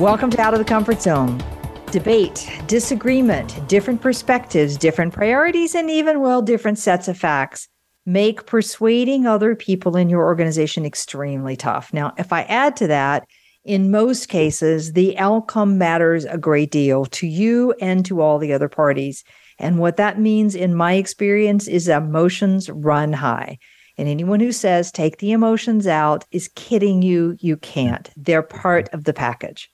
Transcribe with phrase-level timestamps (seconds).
[0.00, 1.40] Welcome to Out of the Comfort Zone.
[1.90, 7.68] Debate, disagreement, different perspectives, different priorities, and even, well, different sets of facts
[8.06, 11.92] make persuading other people in your organization extremely tough.
[11.92, 13.28] Now, if I add to that,
[13.64, 18.54] in most cases, the outcome matters a great deal to you and to all the
[18.54, 19.22] other parties.
[19.58, 23.58] And what that means, in my experience, is emotions run high.
[23.98, 27.36] And anyone who says take the emotions out is kidding you.
[27.40, 28.08] You can't.
[28.16, 29.68] They're part of the package.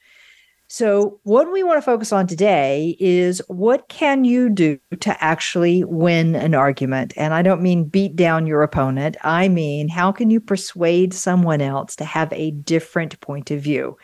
[0.71, 5.83] So, what we want to focus on today is what can you do to actually
[5.83, 7.15] win an argument?
[7.17, 9.17] And I don't mean beat down your opponent.
[9.23, 13.97] I mean, how can you persuade someone else to have a different point of view?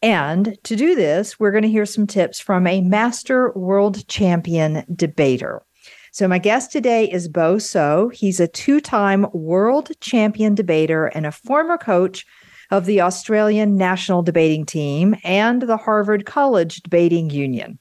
[0.00, 4.84] And to do this, we're going to hear some tips from a master world champion
[4.94, 5.64] debater.
[6.12, 8.14] So, my guest today is Bo Seo.
[8.14, 12.24] He's a two time world champion debater and a former coach
[12.70, 17.78] of the Australian National Debating Team and the Harvard College Debating Union.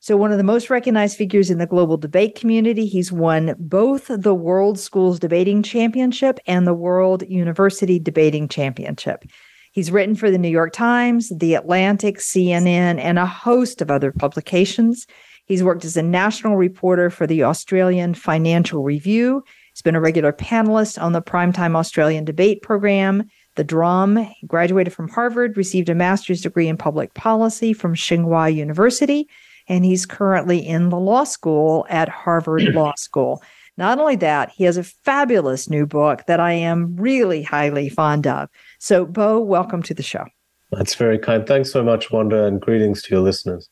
[0.00, 4.06] So, one of the most recognized figures in the global debate community, he's won both
[4.08, 9.24] the World Schools Debating Championship and the World University Debating Championship.
[9.72, 14.12] He's written for the New York Times, The Atlantic, CNN, and a host of other
[14.12, 15.06] publications.
[15.46, 19.42] He's worked as a national reporter for the Australian Financial Review.
[19.72, 23.28] He's been a regular panelist on the Primetime Australian Debate Program
[23.58, 24.16] the Drum.
[24.16, 29.28] He graduated from Harvard, received a master's degree in public policy from Tsinghua University,
[29.68, 33.42] and he's currently in the law school at Harvard Law School.
[33.76, 38.26] Not only that, he has a fabulous new book that I am really highly fond
[38.26, 38.48] of.
[38.78, 40.24] So, Bo, welcome to the show.
[40.70, 41.46] That's very kind.
[41.46, 43.68] Thanks so much, Wanda, and greetings to your listeners.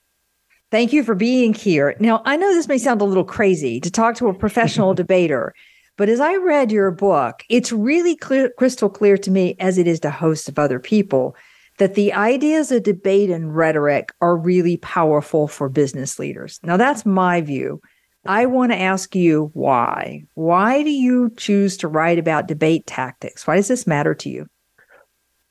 [0.71, 1.95] Thank you for being here.
[2.01, 5.55] Now, I know this may sound a little crazy to talk to a professional debater,
[5.97, 9.87] but as I read your book, it's really clear, crystal clear to me, as it
[9.87, 11.37] is to hosts of other people,
[11.79, 16.61] that the ideas of debate and rhetoric are really powerful for business leaders.
[16.63, 17.81] Now, that's my view.
[18.27, 20.25] I want to ask you why.
[20.35, 23.47] Why do you choose to write about debate tactics?
[23.47, 24.47] Why does this matter to you?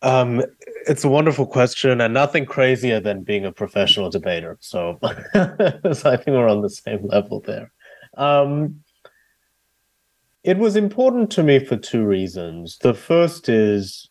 [0.02, 0.44] Um,
[0.88, 4.58] it's a wonderful question, and nothing crazier than being a professional debater.
[4.62, 5.00] So,
[5.34, 7.72] so I think we're on the same level there.
[8.18, 8.84] Um,
[10.46, 12.78] it was important to me for two reasons.
[12.78, 14.10] The first is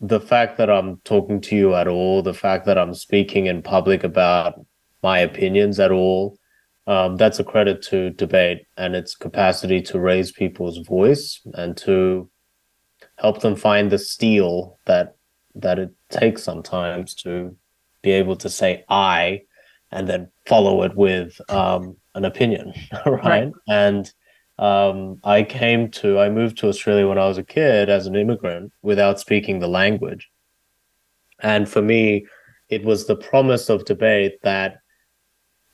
[0.00, 3.62] the fact that I'm talking to you at all, the fact that I'm speaking in
[3.62, 4.64] public about
[5.02, 6.38] my opinions at all.
[6.86, 12.30] Um, that's a credit to debate and its capacity to raise people's voice and to
[13.16, 15.16] help them find the steel that
[15.54, 17.56] that it takes sometimes to
[18.02, 19.42] be able to say I
[19.90, 22.72] and then follow it with um, an opinion,
[23.06, 23.24] right?
[23.24, 23.52] right?
[23.68, 24.12] And
[24.62, 28.14] um, I came to, I moved to Australia when I was a kid as an
[28.14, 30.30] immigrant without speaking the language.
[31.40, 32.26] And for me,
[32.68, 34.76] it was the promise of debate that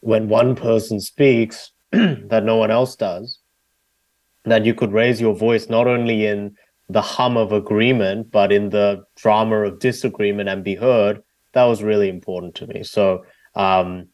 [0.00, 3.40] when one person speaks that no one else does,
[4.46, 6.56] that you could raise your voice not only in
[6.88, 11.20] the hum of agreement, but in the drama of disagreement and be heard.
[11.52, 12.84] That was really important to me.
[12.84, 14.08] So, um,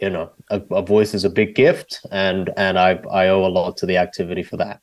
[0.00, 3.48] you know a, a, voice is a big gift and and i i owe a
[3.48, 4.80] lot to the activity for that.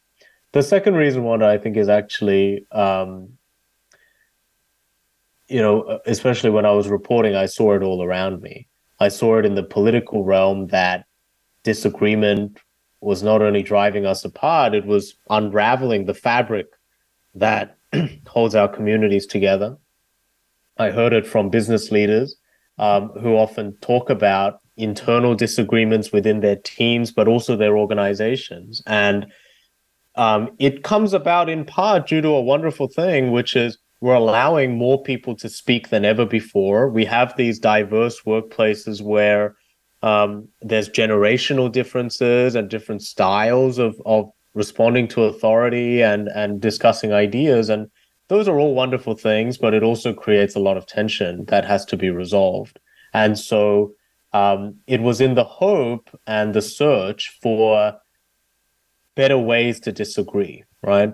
[0.51, 3.29] The second reason why i think is actually um
[5.47, 8.67] you know especially when i was reporting i saw it all around me.
[8.99, 11.05] I saw it in the political realm that
[11.63, 12.59] disagreement
[13.01, 16.67] was not only driving us apart it was unraveling the fabric
[17.35, 17.77] that
[18.27, 19.77] holds our communities together.
[20.77, 22.35] I heard it from business leaders
[22.79, 28.81] um, who often talk about internal disagreements within their teams, but also their organizations.
[28.87, 29.27] And
[30.15, 34.77] um, it comes about in part due to a wonderful thing, which is we're allowing
[34.77, 36.89] more people to speak than ever before.
[36.89, 39.55] We have these diverse workplaces where
[40.01, 47.13] um, there's generational differences and different styles of, of responding to authority and, and discussing
[47.13, 47.69] ideas.
[47.69, 47.89] And
[48.27, 51.85] those are all wonderful things, but it also creates a lot of tension that has
[51.85, 52.79] to be resolved.
[53.13, 53.93] And so
[54.33, 57.93] um, it was in the hope and the search for
[59.15, 61.13] better ways to disagree, right?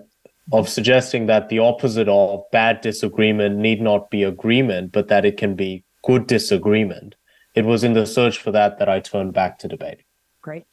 [0.51, 5.38] Of suggesting that the opposite of bad disagreement need not be agreement, but that it
[5.38, 7.16] can be good disagreement.
[7.56, 10.01] It was in the search for that that I turned back to debate.
[10.42, 10.65] Great.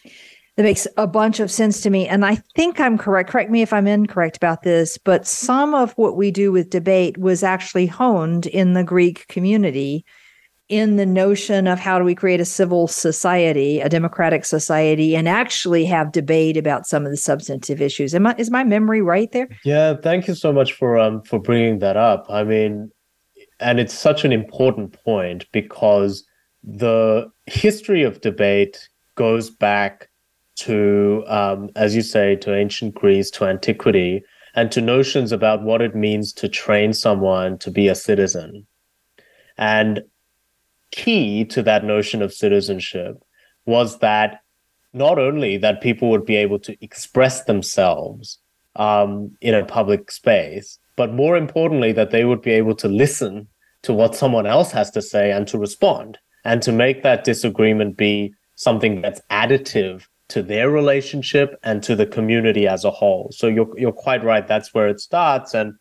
[0.56, 2.08] That makes a bunch of sense to me.
[2.08, 3.28] And I think I'm correct.
[3.28, 7.19] Correct me if I'm incorrect about this, but some of what we do with debate
[7.19, 10.06] was actually honed in the Greek community
[10.68, 15.28] in the notion of how do we create a civil society, a democratic society, and
[15.28, 18.14] actually have debate about some of the substantive issues.
[18.14, 19.48] Am I, is my memory right there?
[19.64, 22.26] Yeah, thank you so much for um for bringing that up.
[22.28, 22.90] I mean,
[23.60, 26.24] and it's such an important point because
[26.64, 30.08] the history of debate goes back
[30.56, 34.22] to, um, as you say, to ancient Greece, to antiquity,
[34.54, 38.66] and to notions about what it means to train someone to be a citizen.
[39.58, 40.02] And
[40.91, 43.23] key to that notion of citizenship
[43.65, 44.41] was that
[44.93, 48.38] not only that people would be able to express themselves
[48.77, 53.49] um, in a public space, but more importantly, that they would be able to listen
[53.83, 57.97] to what someone else has to say and to respond and to make that disagreement
[57.97, 63.31] be something that's additive to their relationship and to the community as a whole.
[63.33, 64.47] So you're you're quite right.
[64.47, 65.75] That's where it starts, and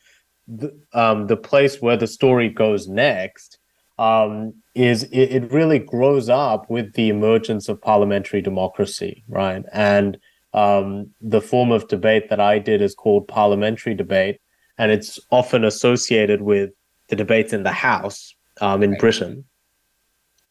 [0.48, 3.58] the, um, the place where the story goes next
[3.98, 9.64] um, is it, it, really grows up with the emergence of parliamentary democracy, right?
[9.72, 10.18] And
[10.54, 14.42] um, the form of debate that I did is called parliamentary debate,
[14.78, 16.72] and it's often associated with
[17.08, 19.00] the debates in the House um, in right.
[19.00, 19.46] Britain.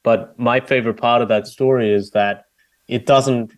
[0.02, 2.44] But my favorite part of that story is that
[2.88, 3.52] it doesn't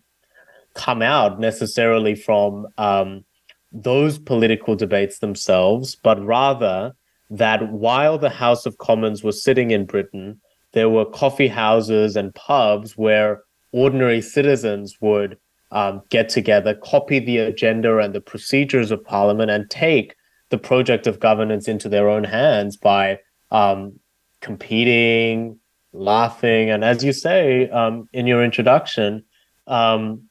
[0.73, 3.23] come out necessarily from um,
[3.71, 6.93] those political debates themselves, but rather
[7.29, 10.39] that while the House of Commons was sitting in Britain,
[10.73, 13.41] there were coffee houses and pubs where
[13.71, 15.37] ordinary citizens would
[15.71, 20.15] um, get together, copy the agenda and the procedures of Parliament, and take
[20.49, 23.19] the project of governance into their own hands by
[23.51, 23.99] um,
[24.41, 25.59] competing,
[25.91, 29.23] laughing, and as you say um, in your introduction,
[29.67, 30.21] um,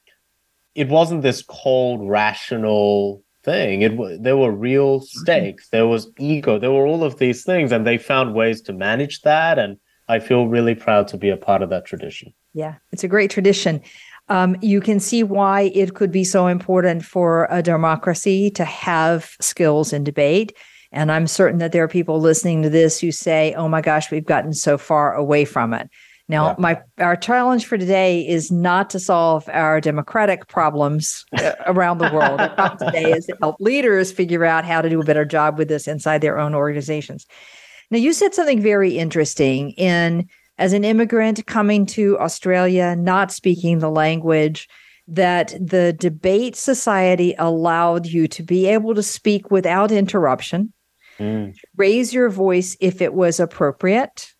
[0.74, 3.80] it wasn't this cold, rational thing.
[3.80, 5.20] It was there were real mm-hmm.
[5.20, 8.74] stakes, there was ego, there were all of these things, and they found ways to
[8.74, 9.58] manage that.
[9.58, 9.78] And
[10.08, 12.34] I feel really proud to be a part of that tradition.
[12.52, 13.82] Yeah, it's a great tradition.
[14.28, 19.36] Um, you can see why it could be so important for a democracy to have
[19.40, 20.52] skills in debate.
[20.92, 24.10] And I'm certain that there are people listening to this who say, oh my gosh,
[24.10, 25.88] we've gotten so far away from it.
[26.28, 26.54] Now, yeah.
[26.58, 32.10] my our challenge for today is not to solve our democratic problems uh, around the
[32.12, 32.40] world.
[32.40, 35.56] Our problem today is to help leaders figure out how to do a better job
[35.56, 37.26] with this inside their own organizations.
[37.90, 40.28] Now, you said something very interesting in
[40.58, 44.68] as an immigrant coming to Australia, not speaking the language,
[45.06, 50.72] that the debate society allowed you to be able to speak without interruption,
[51.18, 51.54] mm.
[51.76, 54.32] raise your voice if it was appropriate,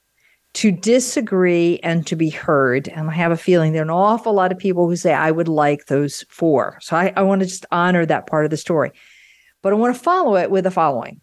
[0.57, 2.89] to disagree and to be heard.
[2.89, 5.31] And I have a feeling there are an awful lot of people who say, I
[5.31, 6.79] would like those four.
[6.81, 8.93] So I, I want to just honor that part of the story.
[9.61, 11.21] But I want to follow it with the following.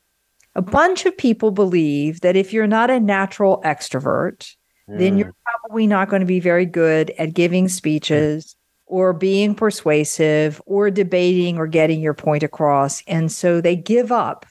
[0.53, 4.55] A bunch of people believe that if you're not a natural extrovert,
[4.87, 4.99] mm.
[4.99, 10.61] then you're probably not going to be very good at giving speeches or being persuasive
[10.67, 13.01] or debating or getting your point across.
[13.07, 14.45] And so they give up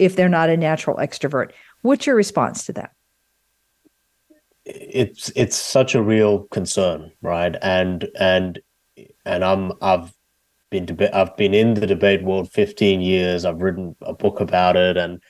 [0.00, 1.52] if they're not a natural extrovert.
[1.82, 2.95] What's your response to that?
[4.66, 7.56] It's it's such a real concern, right?
[7.62, 8.58] And and
[9.24, 10.12] and I'm I've
[10.70, 13.44] been deba- I've been in the debate world 15 years.
[13.44, 15.22] I've written a book about it, and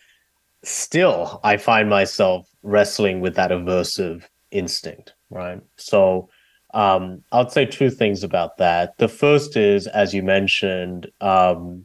[0.64, 5.60] still I find myself wrestling with that aversive instinct, right?
[5.76, 6.30] So
[6.72, 8.96] um, I'd say two things about that.
[8.96, 11.84] The first is, as you mentioned, um,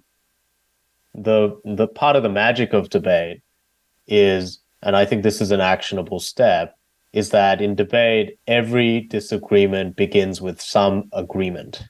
[1.13, 3.41] the the part of the magic of debate
[4.07, 6.77] is, and I think this is an actionable step,
[7.13, 11.83] is that in debate, every disagreement begins with some agreement.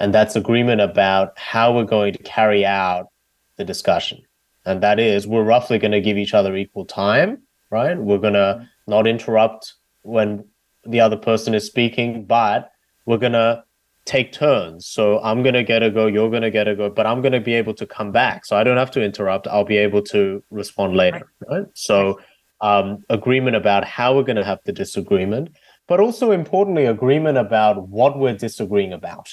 [0.00, 3.08] And that's agreement about how we're going to carry out
[3.56, 4.22] the discussion.
[4.64, 7.96] And that is, we're roughly going to give each other equal time, right?
[7.96, 10.44] We're going to not interrupt when
[10.84, 12.70] the other person is speaking, but
[13.06, 13.62] we're going to
[14.06, 14.86] take turns.
[14.86, 17.20] So I'm going to get a go, you're going to get a go, but I'm
[17.20, 18.44] going to be able to come back.
[18.44, 19.46] So I don't have to interrupt.
[19.46, 21.66] I'll be able to respond later, right?
[21.74, 22.20] So
[22.64, 25.54] um, agreement about how we're going to have the disagreement,
[25.86, 29.28] but also importantly, agreement about what we're disagreeing about.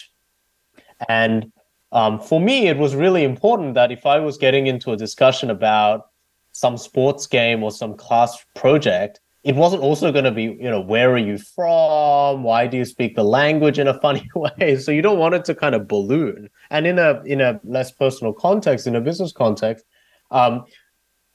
[1.08, 1.54] And
[1.94, 5.50] um, for me, it was really important that if I was getting into a discussion
[5.50, 6.08] about
[6.52, 10.82] some sports game or some class project, it wasn't also going to be, you know,
[10.82, 12.44] where are you from?
[12.44, 14.76] Why do you speak the language in a funny way?
[14.76, 16.50] So you don't want it to kind of balloon.
[16.70, 19.86] And in a in a less personal context, in a business context,
[20.32, 20.66] um,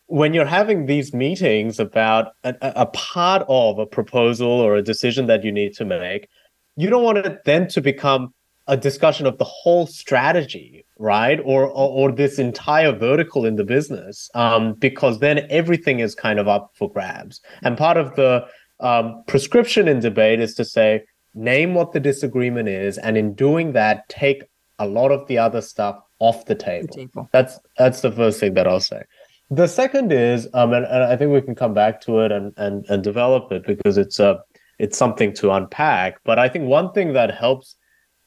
[0.06, 5.26] when you're having these meetings about a, a, part of a proposal or a decision
[5.26, 6.28] that you need to make,
[6.76, 8.32] you don't want it then to become
[8.68, 11.40] a discussion of the whole strategy, right?
[11.44, 16.38] Or or, or this entire vertical in the business, um, because then everything is kind
[16.38, 17.40] of up for grabs.
[17.62, 18.46] And part of the
[18.80, 23.72] um, prescription in debate is to say, name what the disagreement is, and in doing
[23.72, 24.44] that, take
[24.78, 26.88] a lot of the other stuff off the table.
[26.88, 27.28] The table.
[27.32, 29.02] That's that's the first thing that I'll say.
[29.50, 32.52] The second is, um, and, and I think we can come back to it and
[32.56, 34.42] and and develop it because it's a
[34.78, 36.18] it's something to unpack.
[36.24, 37.76] But I think one thing that helps,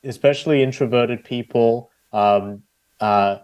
[0.03, 2.63] especially introverted people, um,
[2.99, 3.39] uh,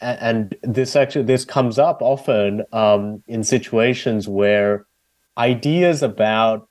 [0.00, 4.86] and, this actually this comes up often um, in situations where
[5.38, 6.68] ideas about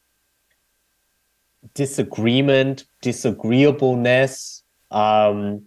[1.74, 5.64] disagreement, disagreeableness, um,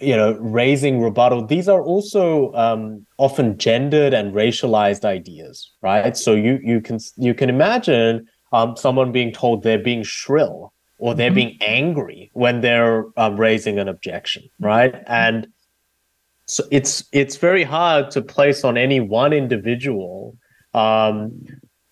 [0.00, 1.44] you know raising rebuttal.
[1.44, 6.16] These are also um, often gendered and racialized ideas right?
[6.16, 11.14] So you you can you can imagine um, someone being told they're being shrill or
[11.14, 11.34] they're mm-hmm.
[11.34, 14.94] being angry when they're um, raising an objection right?
[15.06, 15.48] And
[16.46, 20.36] so it's it's very hard to place on any one individual
[20.74, 21.44] um,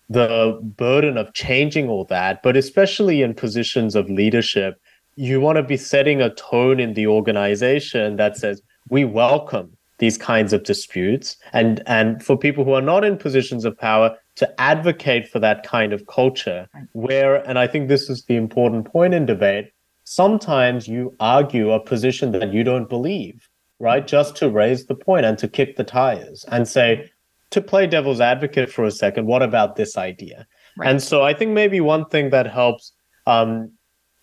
[0.07, 4.79] the burden of changing all that but especially in positions of leadership
[5.15, 10.17] you want to be setting a tone in the organization that says we welcome these
[10.17, 14.61] kinds of disputes and and for people who are not in positions of power to
[14.61, 19.13] advocate for that kind of culture where and i think this is the important point
[19.13, 19.71] in debate
[20.03, 24.07] sometimes you argue a position that you don't believe right?
[24.07, 27.09] Just to raise the point and to kick the tires and say
[27.49, 30.47] to play devil's advocate for a second what about this idea?
[30.77, 30.89] Right.
[30.89, 32.91] and so i think maybe one thing that helps
[33.27, 33.71] um,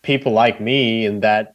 [0.02, 1.54] people like me in that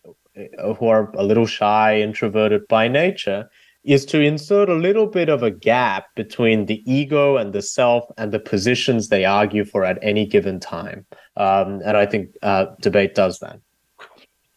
[0.60, 3.50] uh, who are a little shy, introverted by nature,
[3.84, 8.04] is to insert a little bit of a gap between the ego and the self
[8.18, 11.06] and the positions they argue for at any given time.
[11.38, 13.60] Um, and I think uh, debate does that.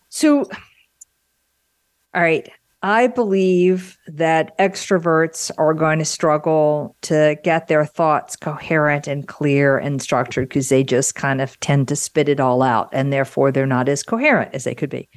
[0.09, 0.41] So,
[2.13, 2.51] all right.
[2.83, 9.77] I believe that extroverts are going to struggle to get their thoughts coherent and clear
[9.77, 13.53] and structured because they just kind of tend to spit it all out and therefore
[13.53, 15.11] they're not as coherent as they could be.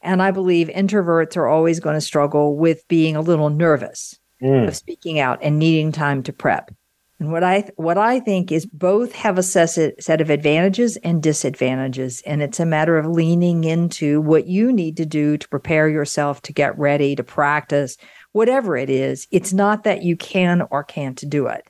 [0.00, 4.68] And I believe introverts are always going to struggle with being a little nervous mm.
[4.68, 6.72] of speaking out and needing time to prep.
[7.20, 12.22] And what I what I think is both have a set of advantages and disadvantages,
[12.24, 16.42] and it's a matter of leaning into what you need to do to prepare yourself
[16.42, 17.96] to get ready to practice
[18.32, 19.26] whatever it is.
[19.32, 21.66] It's not that you can or can't do it.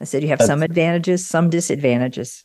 [0.00, 2.44] I said you have that's, some advantages, some disadvantages.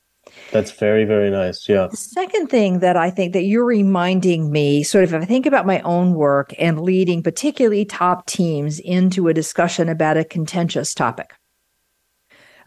[0.52, 1.68] That's very very nice.
[1.68, 1.88] Yeah.
[1.90, 5.48] The second thing that I think that you're reminding me, sort of, if I think
[5.48, 10.94] about my own work and leading particularly top teams into a discussion about a contentious
[10.94, 11.34] topic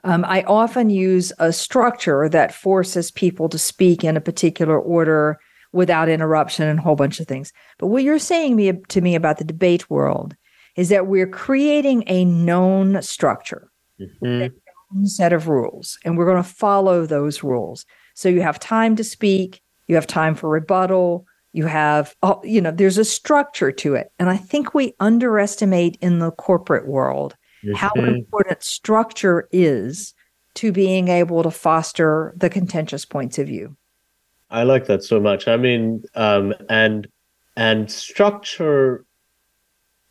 [0.08, 5.38] um, I often use a structure that forces people to speak in a particular order
[5.72, 7.52] without interruption and a whole bunch of things.
[7.78, 10.34] But what you're saying me, to me about the debate world
[10.76, 14.26] is that we're creating a known structure, mm-hmm.
[14.44, 14.50] a
[14.94, 17.84] known set of rules, and we're going to follow those rules.
[18.14, 22.62] So you have time to speak, you have time for rebuttal, you have, oh, you
[22.62, 24.10] know, there's a structure to it.
[24.18, 27.36] And I think we underestimate in the corporate world
[27.74, 30.14] how important structure is
[30.54, 33.76] to being able to foster the contentious points of view.
[34.50, 35.46] I like that so much.
[35.46, 37.06] I mean, um, and
[37.56, 39.04] and structure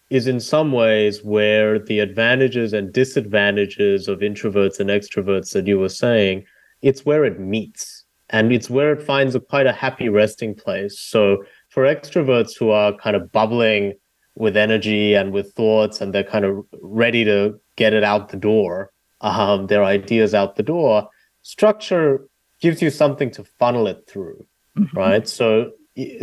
[0.10, 5.78] is in some ways where the advantages and disadvantages of introverts and extroverts that you
[5.80, 6.46] were saying,
[6.82, 11.00] it's where it meets and it's where it finds a quite a happy resting place.
[11.00, 13.94] So for extroverts who are kind of bubbling
[14.38, 18.38] with energy and with thoughts and they're kind of ready to get it out the
[18.38, 18.92] door.
[19.22, 21.10] Um, their ideas out the door.
[21.42, 22.28] Structure
[22.62, 24.46] gives you something to funnel it through
[24.78, 24.98] mm-hmm.
[24.98, 25.28] right?
[25.28, 25.72] So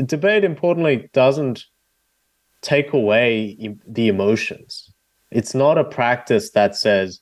[0.06, 1.64] debate importantly doesn't
[2.62, 4.92] take away the emotions.
[5.30, 7.20] It's not a practice that says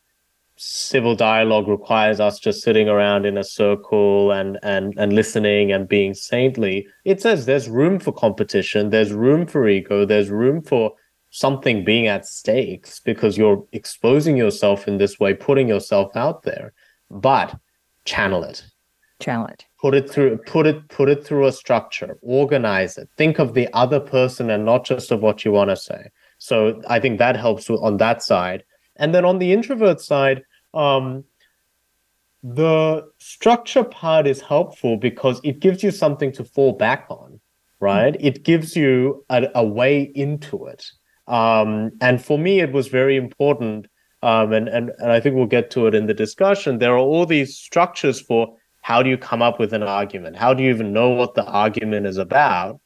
[0.64, 5.88] civil dialogue requires us just sitting around in a circle and and and listening and
[5.88, 6.87] being saintly.
[7.04, 10.92] It says there's room for competition there's room for ego there's room for
[11.31, 16.73] something being at stakes because you're exposing yourself in this way putting yourself out there.
[17.11, 17.59] But
[18.04, 18.64] channel it.
[19.19, 19.66] Channel it.
[19.81, 22.19] Put it through put it put it through a structure.
[22.23, 23.09] Organize it.
[23.16, 26.11] Think of the other person and not just of what you want to say.
[26.38, 28.62] So i think that helps on that side.
[28.95, 31.25] And then on the introvert side um,
[32.43, 37.41] the structure part is helpful because it gives you something to fall back on,
[37.81, 38.14] right?
[38.14, 38.26] Mm-hmm.
[38.26, 40.85] It gives you a, a, way into it.
[41.29, 43.87] Um, and for me, it was very important
[44.23, 46.99] um, and, and, and I think we'll get to it in the discussion, there are
[46.99, 50.37] all these structures for how do you come up with an argument?
[50.37, 52.81] How do you even know what the argument is about?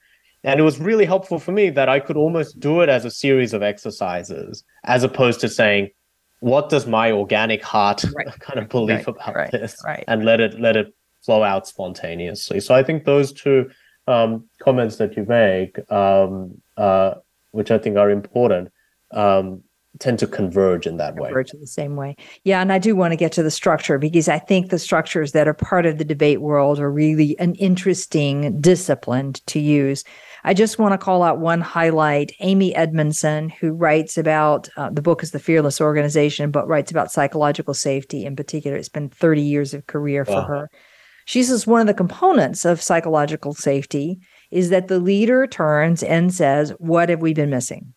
[0.45, 3.11] And it was really helpful for me that I could almost do it as a
[3.11, 5.91] series of exercises, as opposed to saying,
[6.41, 8.27] what does my organic heart right.
[8.41, 9.09] kind of believe right.
[9.09, 9.51] about right.
[9.51, 9.83] this?
[10.07, 12.61] And let it let it flow out spontaneously.
[12.61, 13.71] So I think those two
[14.07, 17.15] um, comments that you make, um, uh,
[17.51, 18.71] which I think are important,
[19.13, 19.63] um,
[19.99, 21.29] tend to converge in that converge way.
[21.29, 22.17] Converge in the same way.
[22.45, 25.33] Yeah, and I do want to get to the structure because I think the structures
[25.33, 30.05] that are part of the debate world are really an interesting discipline to use.
[30.47, 35.03] I just want to call out one highlight Amy Edmondson, who writes about uh, the
[35.03, 38.77] book is The Fearless Organization, but writes about psychological safety in particular.
[38.77, 40.47] It's been 30 years of career for wow.
[40.47, 40.71] her.
[41.25, 44.21] She says one of the components of psychological safety
[44.53, 47.93] is that the leader turns and says, What have we been missing?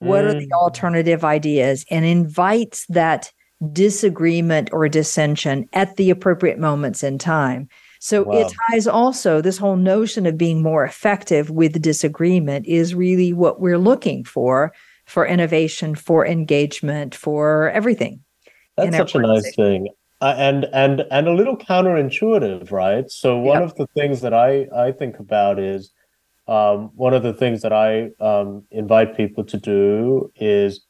[0.00, 0.26] What mm.
[0.26, 0.60] are the mm.
[0.60, 1.84] alternative ideas?
[1.88, 3.30] And invites that
[3.70, 7.68] disagreement or dissension at the appropriate moments in time.
[8.04, 8.38] So wow.
[8.38, 13.60] it ties also this whole notion of being more effective with disagreement is really what
[13.60, 14.72] we're looking for
[15.06, 18.18] for innovation, for engagement, for everything.
[18.76, 19.86] That's such a nice thing.
[20.20, 23.08] Uh, and and and a little counterintuitive, right?
[23.08, 23.70] So one yep.
[23.70, 25.92] of the things that I I think about is
[26.48, 30.84] um, one of the things that I um, invite people to do is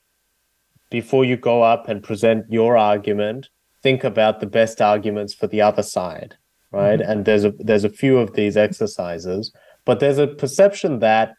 [0.89, 3.51] before you go up and present your argument,
[3.83, 6.39] think about the best arguments for the other side
[6.73, 6.99] right?
[6.99, 7.11] Mm-hmm.
[7.11, 9.53] And there's a there's a few of these exercises,
[9.85, 11.35] but there's a perception that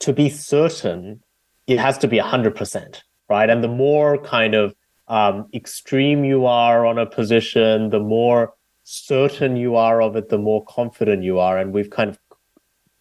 [0.00, 1.22] to be certain,
[1.66, 3.50] it has to be hundred percent, right?
[3.50, 4.74] And the more kind of
[5.08, 10.38] um, extreme you are on a position, the more certain you are of it, the
[10.38, 11.58] more confident you are.
[11.58, 12.18] And we've kind of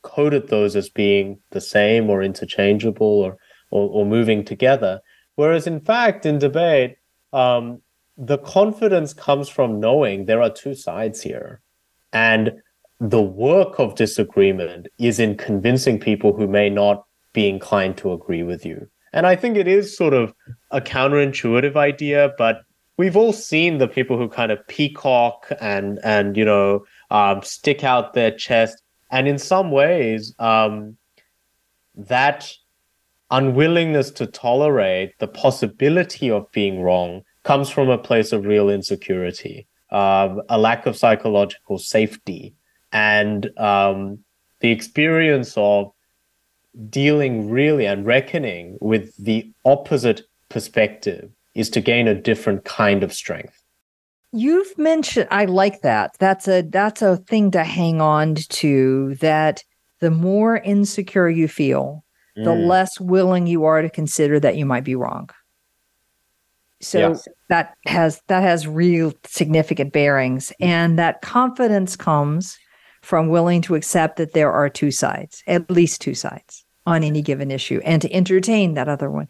[0.01, 3.37] coded those as being the same or interchangeable or
[3.69, 5.01] or, or moving together.
[5.35, 6.97] Whereas in fact, in debate,
[7.31, 7.81] um,
[8.17, 11.61] the confidence comes from knowing there are two sides here.
[12.11, 12.53] And
[12.99, 18.43] the work of disagreement is in convincing people who may not be inclined to agree
[18.43, 18.87] with you.
[19.11, 20.33] And I think it is sort of
[20.71, 22.61] a counterintuitive idea, but
[22.97, 27.83] we've all seen the people who kind of peacock and and you know um, stick
[27.83, 30.97] out their chest, and in some ways, um,
[31.95, 32.51] that
[33.29, 39.67] unwillingness to tolerate the possibility of being wrong comes from a place of real insecurity,
[39.91, 42.55] um, a lack of psychological safety,
[42.91, 44.19] and um,
[44.59, 45.91] the experience of
[46.89, 53.13] dealing really and reckoning with the opposite perspective is to gain a different kind of
[53.13, 53.63] strength.
[54.31, 56.15] You've mentioned I like that.
[56.19, 59.63] That's a that's a thing to hang on to that
[59.99, 62.03] the more insecure you feel,
[62.35, 62.67] the mm.
[62.67, 65.29] less willing you are to consider that you might be wrong.
[66.83, 67.27] So yes.
[67.49, 72.57] that has that has real significant bearings and that confidence comes
[73.01, 77.21] from willing to accept that there are two sides, at least two sides on any
[77.21, 79.27] given issue and to entertain that other one.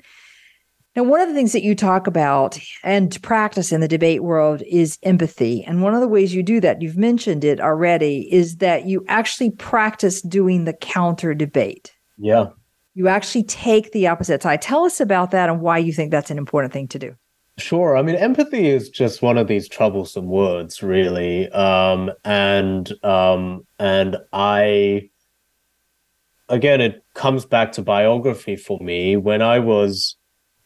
[0.96, 4.62] Now, one of the things that you talk about and practice in the debate world
[4.68, 5.64] is empathy.
[5.64, 9.04] And one of the ways you do that, you've mentioned it already, is that you
[9.08, 11.92] actually practice doing the counter debate.
[12.20, 12.50] Yeah.
[12.94, 14.62] You actually take the opposite side.
[14.62, 17.16] Tell us about that and why you think that's an important thing to do.
[17.60, 17.96] Sure.
[17.96, 21.50] I mean, empathy is just one of these troublesome words, really.
[21.52, 25.10] Um, and um, and I,
[26.50, 29.18] again, it comes back to biography for me.
[29.18, 30.16] When I was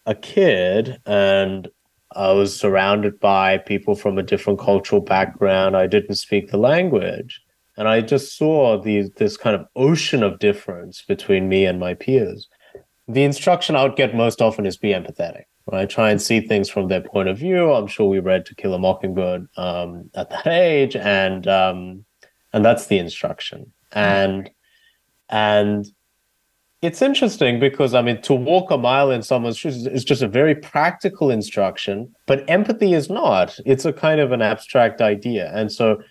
[0.05, 1.67] a kid and
[2.15, 7.41] I was surrounded by people from a different cultural background, I didn't speak the language,
[7.75, 11.95] and I just saw these this kind of ocean of difference between me and my
[11.95, 12.47] peers.
[13.09, 15.89] The instruction I would get most often is be empathetic right?
[15.89, 17.71] Try and see things from their point of view.
[17.71, 22.05] I'm sure we read To Kill a Mockingbird um, at that age, and um,
[22.53, 23.71] and that's the instruction.
[23.91, 24.49] And
[25.29, 25.85] and
[26.81, 30.27] it's interesting because I mean, to walk a mile in someone's shoes is just a
[30.27, 33.59] very practical instruction, but empathy is not.
[33.65, 36.01] It's a kind of an abstract idea, and so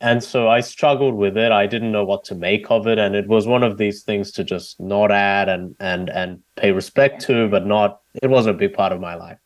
[0.00, 1.52] and so I struggled with it.
[1.52, 4.30] I didn't know what to make of it, and it was one of these things
[4.32, 8.00] to just nod at and and and pay respect to, but not.
[8.22, 9.38] It wasn't a big part of my life.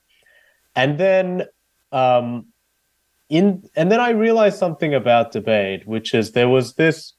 [0.75, 1.45] And then,
[1.93, 2.47] um,
[3.29, 7.15] in and then I realized something about debate, which is there was this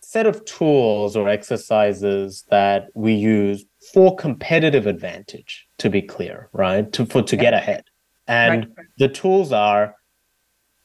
[0.00, 5.66] set of tools or exercises that we use for competitive advantage.
[5.78, 6.90] To be clear, right?
[6.92, 7.84] To for to get ahead,
[8.26, 8.86] and right.
[8.98, 9.96] the tools are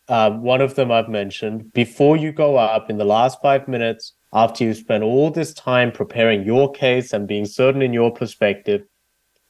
[0.07, 1.73] um, one of them I've mentioned.
[1.73, 5.91] Before you go up in the last five minutes, after you spend all this time
[5.91, 8.83] preparing your case and being certain in your perspective,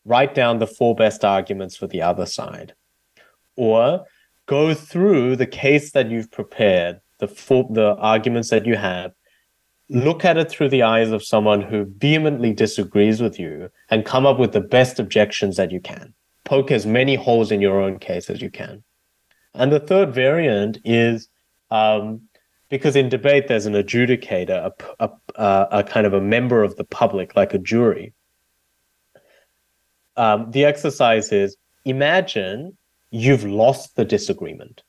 [0.05, 2.73] write down the four best arguments for the other side.
[3.55, 4.05] Or
[4.45, 9.11] go through the case that you've prepared, the four, the arguments that you have,
[9.89, 14.25] look at it through the eyes of someone who vehemently disagrees with you and come
[14.25, 16.13] up with the best objections that you can.
[16.43, 18.83] Poke as many holes in your own case as you can.
[19.53, 21.29] And the third variant is
[21.71, 22.21] um,
[22.69, 26.83] because in debate there's an adjudicator, a, a, a, kind of a member of the
[26.83, 28.13] public, like a jury.
[30.17, 32.77] Um, the exercise is imagine
[33.11, 34.81] you've lost the disagreement,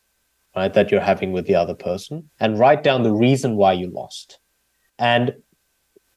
[0.54, 3.90] right, that you're having with the other person, and write down the reason why you
[3.90, 4.38] lost.
[4.98, 5.34] And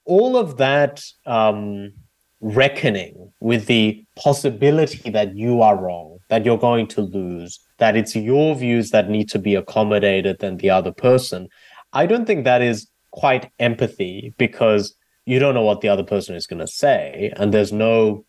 [0.06, 1.94] all of that um,
[2.42, 8.16] reckoning with the possibility that you are wrong, that you're going to lose, that it's
[8.16, 11.48] your views that need to be accommodated than the other person.
[11.94, 14.96] I don't think that is quite empathy because
[15.26, 18.26] you don't know what the other person is going to say, and there's no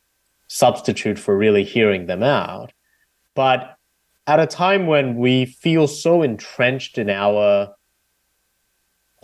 [0.50, 2.72] substitute for really hearing them out.
[3.36, 3.76] But
[4.26, 7.72] at a time when we feel so entrenched in our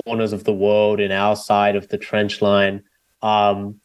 [0.05, 2.85] corners of the world, in our side of the trench line,
[3.23, 3.81] um,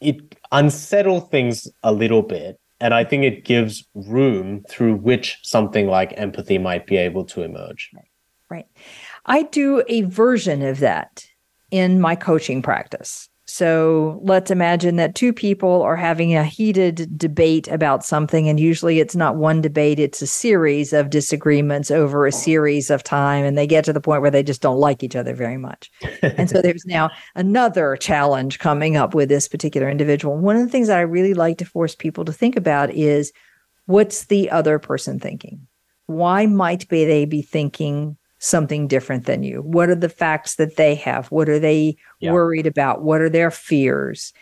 [0.00, 0.16] it
[0.50, 2.58] unsettles things a little bit.
[2.80, 7.42] And I think it gives room through which something like empathy might be able to
[7.42, 7.90] emerge.
[8.48, 8.66] Right.
[9.26, 11.26] I do a version of that
[11.70, 13.28] in my coaching practice.
[13.54, 18.48] So let's imagine that two people are having a heated debate about something.
[18.48, 22.36] And usually it's not one debate, it's a series of disagreements over a uh-huh.
[22.36, 23.44] series of time.
[23.44, 25.88] And they get to the point where they just don't like each other very much.
[26.20, 30.36] and so there's now another challenge coming up with this particular individual.
[30.36, 33.32] One of the things that I really like to force people to think about is
[33.86, 35.64] what's the other person thinking?
[36.06, 39.62] Why might be they be thinking something different than you?
[39.62, 41.28] What are the facts that they have?
[41.28, 42.32] What are they yeah.
[42.32, 43.02] worried about?
[43.02, 44.32] What are their fears?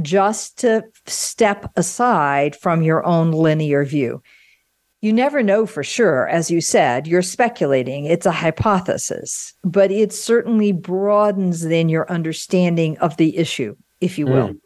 [0.00, 4.22] Just to step aside from your own linear view.
[5.02, 6.28] You never know for sure.
[6.28, 8.04] As you said, you're speculating.
[8.04, 14.26] It's a hypothesis, but it certainly broadens then your understanding of the issue, if you
[14.26, 14.48] will.
[14.48, 14.60] Mm.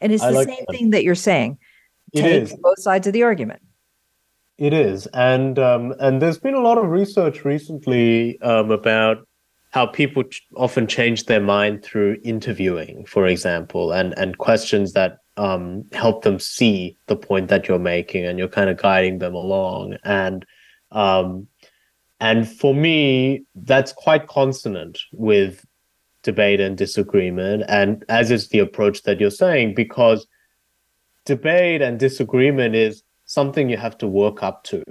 [0.00, 0.76] And it's I the like same that.
[0.76, 1.58] thing that you're saying.
[2.12, 2.56] It Take is.
[2.60, 3.62] both sides of the argument.
[4.56, 9.26] It is, and um, and there's been a lot of research recently um, about
[9.70, 15.18] how people ch- often change their mind through interviewing, for example, and and questions that
[15.36, 19.34] um, help them see the point that you're making, and you're kind of guiding them
[19.34, 19.96] along.
[20.04, 20.46] And
[20.92, 21.48] um,
[22.20, 25.64] and for me, that's quite consonant with
[26.22, 30.28] debate and disagreement, and as is the approach that you're saying, because
[31.24, 34.82] debate and disagreement is something you have to work up to.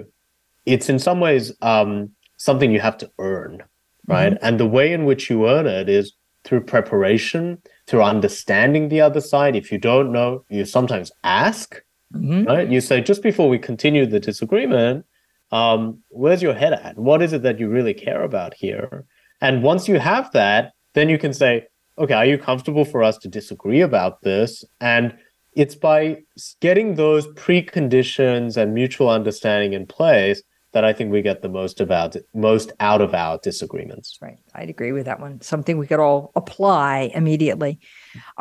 [0.66, 3.62] It's in some ways um, something you have to earn,
[4.06, 4.32] right?
[4.32, 4.44] Mm-hmm.
[4.44, 6.12] And the way in which you earn it is
[6.44, 9.56] through preparation, through understanding the other side.
[9.56, 11.82] If you don't know, you sometimes ask,
[12.14, 12.44] mm-hmm.
[12.44, 12.68] right?
[12.68, 15.06] You say, just before we continue the disagreement,
[15.52, 16.98] um, where's your head at?
[16.98, 19.04] What is it that you really care about here?
[19.40, 21.66] And once you have that, then you can say,
[21.98, 24.64] okay, are you comfortable for us to disagree about this?
[24.80, 25.16] And
[25.56, 26.18] it's by
[26.60, 31.80] getting those preconditions and mutual understanding in place that I think we get the most
[31.80, 34.18] about most out of our disagreements.
[34.20, 34.38] Right.
[34.54, 35.40] I'd agree with that one.
[35.40, 37.78] Something we could all apply immediately.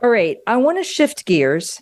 [0.02, 0.38] All right.
[0.48, 1.82] I want to shift gears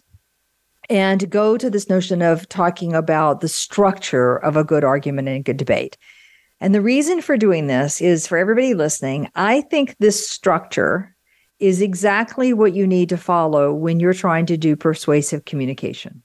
[0.90, 5.38] and go to this notion of talking about the structure of a good argument and
[5.38, 5.98] a good debate.
[6.60, 11.11] And the reason for doing this is for everybody listening, I think this structure
[11.62, 16.24] is exactly what you need to follow when you're trying to do persuasive communication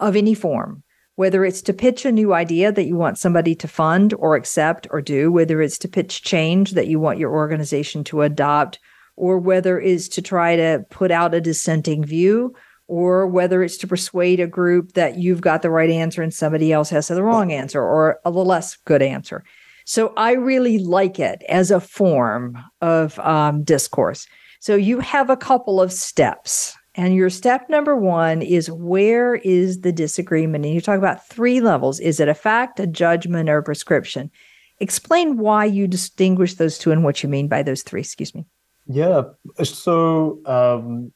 [0.00, 0.82] of any form,
[1.16, 4.86] whether it's to pitch a new idea that you want somebody to fund or accept
[4.90, 8.78] or do, whether it's to pitch change that you want your organization to adopt,
[9.16, 12.54] or whether it's to try to put out a dissenting view,
[12.88, 16.72] or whether it's to persuade a group that you've got the right answer and somebody
[16.72, 19.44] else has the wrong answer or a less good answer.
[19.84, 24.26] So I really like it as a form of um, discourse.
[24.64, 26.74] So you have a couple of steps.
[26.94, 30.64] And your step number one is where is the disagreement?
[30.64, 32.00] And you talk about three levels.
[32.00, 34.30] Is it a fact, a judgment, or a prescription?
[34.80, 38.00] Explain why you distinguish those two and what you mean by those three.
[38.00, 38.46] Excuse me.
[38.86, 39.24] Yeah.
[39.62, 41.12] So, um,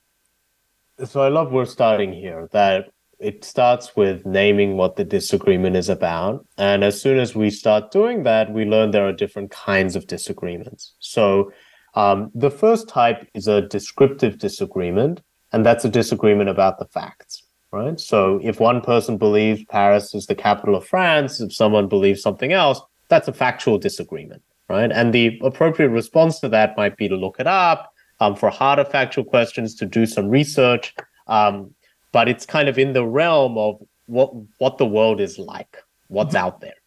[1.07, 5.89] so I love we're starting here that it starts with naming what the disagreement is
[5.89, 6.47] about.
[6.59, 10.07] And as soon as we start doing that, we learn there are different kinds of
[10.07, 10.93] disagreements.
[10.99, 11.51] So,
[11.99, 15.21] um, the first type is a descriptive disagreement,
[15.53, 17.99] and that's a disagreement about the facts, right?
[17.99, 22.53] So if one person believes Paris is the capital of France, if someone believes something
[22.53, 24.93] else, that's a factual disagreement, right?
[24.93, 28.85] And the appropriate response to that might be to look it up, um, for harder
[28.85, 30.95] factual questions, to do some research.
[31.27, 31.75] Um,
[32.13, 36.37] but it's kind of in the realm of what what the world is like, what's
[36.37, 36.47] mm-hmm.
[36.47, 36.78] out there.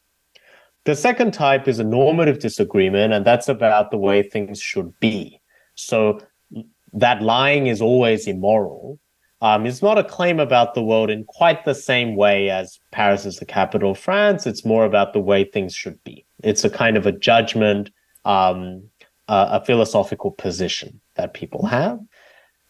[0.86, 5.40] The second type is a normative disagreement, and that's about the way things should be.
[5.76, 6.20] So
[6.94, 9.00] that lying is always immoral
[9.42, 13.26] um, is not a claim about the world in quite the same way as Paris
[13.26, 14.46] is the capital of France.
[14.46, 16.26] It's more about the way things should be.
[16.44, 17.90] It's a kind of a judgment,
[18.24, 18.84] um,
[19.28, 22.00] uh, a philosophical position that people have.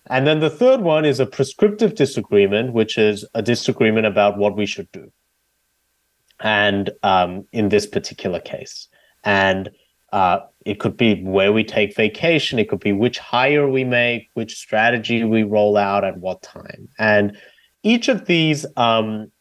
[0.10, 4.56] And then the third one is a prescriptive disagreement, which is a disagreement about what
[4.56, 5.12] we should do.
[6.42, 8.88] And um, in this particular case,
[9.24, 9.70] and
[10.12, 12.60] uh, it could be where we take vacation.
[12.60, 16.90] It could be which hire we make, which strategy we roll out at what time.
[17.00, 17.38] And
[17.84, 19.32] each of these um,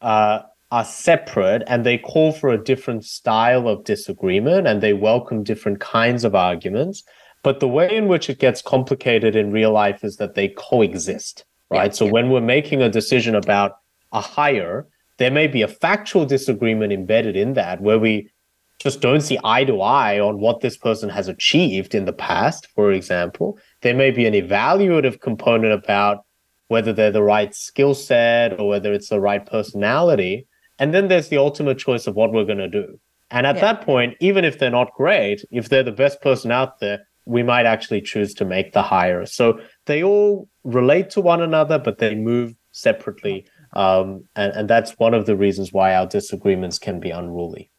[0.00, 5.42] uh, are separate and they call for a different style of disagreement and they welcome
[5.42, 7.02] different kinds of arguments.
[7.42, 11.44] But the way in which it gets complicated in real life is that they coexist,
[11.70, 11.86] right?
[11.86, 12.12] Yeah, so yeah.
[12.12, 13.78] when we're making a decision about
[14.12, 14.86] a hire,
[15.20, 18.30] there may be a factual disagreement embedded in that where we
[18.78, 22.66] just don't see eye to eye on what this person has achieved in the past,
[22.74, 23.58] for example.
[23.82, 26.24] There may be an evaluative component about
[26.68, 30.46] whether they're the right skill set or whether it's the right personality.
[30.78, 32.98] And then there's the ultimate choice of what we're going to do.
[33.30, 33.60] And at yeah.
[33.60, 37.42] that point, even if they're not great, if they're the best person out there, we
[37.42, 39.26] might actually choose to make the hire.
[39.26, 43.46] So they all relate to one another, but they move separately.
[43.72, 47.70] Um, and, and that's one of the reasons why our disagreements can be unruly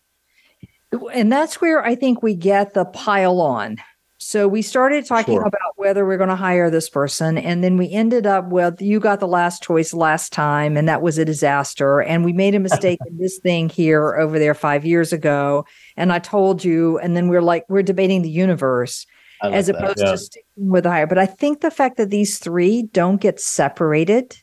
[1.13, 3.77] and that's where I think we get the pile on.
[4.17, 5.47] So we started talking sure.
[5.47, 8.99] about whether we're going to hire this person, and then we ended up with you
[8.99, 12.01] got the last choice last time, and that was a disaster.
[12.01, 15.65] And we made a mistake in this thing here over there five years ago,
[15.97, 19.07] and I told you, and then we're like we're debating the universe
[19.41, 20.11] like as opposed that, yeah.
[20.11, 21.07] to sticking with the hire.
[21.07, 24.37] But I think the fact that these three don't get separated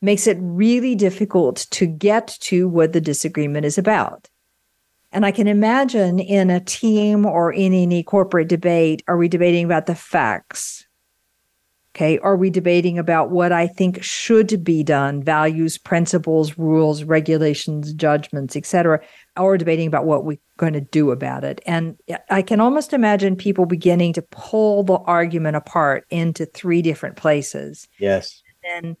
[0.00, 4.28] makes it really difficult to get to what the disagreement is about.
[5.12, 9.64] And I can imagine in a team or in any corporate debate, are we debating
[9.64, 10.86] about the facts?
[11.96, 12.18] Okay.
[12.20, 18.54] Are we debating about what I think should be done, values, principles, rules, regulations, judgments,
[18.54, 19.00] etc.,
[19.36, 21.60] or debating about what we're going to do about it?
[21.66, 21.98] And
[22.30, 27.88] I can almost imagine people beginning to pull the argument apart into three different places.
[27.98, 28.40] Yes.
[28.76, 28.96] And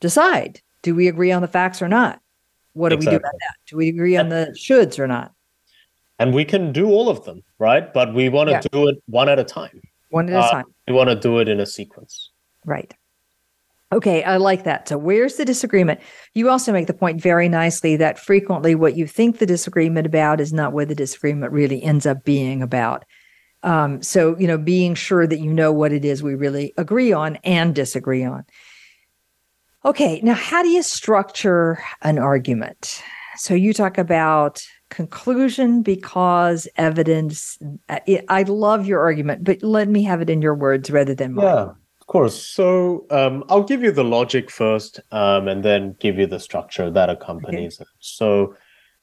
[0.00, 2.20] decide do we agree on the facts or not?
[2.72, 3.16] What do exactly.
[3.16, 3.54] we do about that?
[3.68, 5.32] Do we agree on the shoulds or not?
[6.20, 7.92] and we can do all of them, right?
[7.92, 8.60] But we want to yeah.
[8.70, 9.80] do it one at a time.
[10.10, 10.64] One at a uh, time.
[10.86, 12.30] We want to do it in a sequence.
[12.66, 12.94] Right.
[13.90, 14.86] Okay, I like that.
[14.86, 15.98] So, where's the disagreement?
[16.34, 20.40] You also make the point very nicely that frequently what you think the disagreement about
[20.40, 23.04] is not what the disagreement really ends up being about.
[23.62, 27.12] Um, so, you know, being sure that you know what it is we really agree
[27.12, 28.44] on and disagree on.
[29.84, 33.02] Okay, now how do you structure an argument?
[33.36, 37.58] So, you talk about conclusion because evidence.
[37.88, 41.46] I love your argument, but let me have it in your words rather than mine.
[41.46, 41.62] Yeah,
[42.00, 42.44] of course.
[42.44, 46.90] So um, I'll give you the logic first um, and then give you the structure
[46.90, 47.88] that accompanies okay.
[47.88, 47.88] it.
[48.00, 48.54] So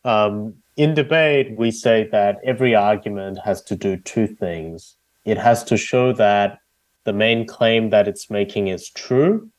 [0.04, 4.96] um, in debate, we say that every argument has to do two things.
[5.26, 6.60] It has to show that
[7.06, 9.50] the main claim that it's making is true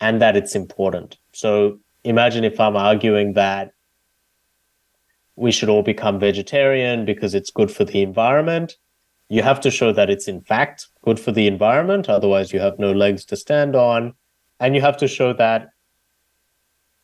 [0.00, 1.18] and that it's important.
[1.32, 3.72] So imagine if I'm arguing that
[5.36, 8.76] we should all become vegetarian because it's good for the environment.
[9.28, 12.78] You have to show that it's in fact good for the environment, otherwise, you have
[12.78, 14.14] no legs to stand on.
[14.58, 15.70] And you have to show that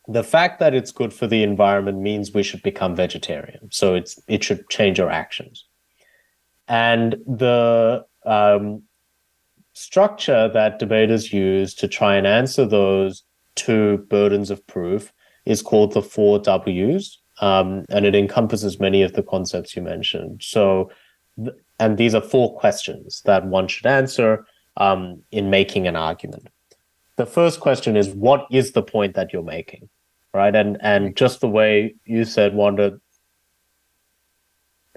[0.07, 3.69] the fact that it's good for the environment means we should become vegetarian.
[3.71, 5.65] So it's it should change our actions.
[6.67, 8.83] And the um,
[9.77, 13.23] structure that debaters use to try and answer those
[13.55, 15.13] two burdens of proof
[15.45, 20.41] is called the four W's um, and it encompasses many of the concepts you mentioned.
[20.43, 20.89] So,
[21.37, 26.47] th- and these are four questions that one should answer um, in making an argument.
[27.17, 29.89] The first question is, what is the point that you're making,
[30.33, 30.55] right?
[30.55, 32.99] And and just the way you said, Wanda,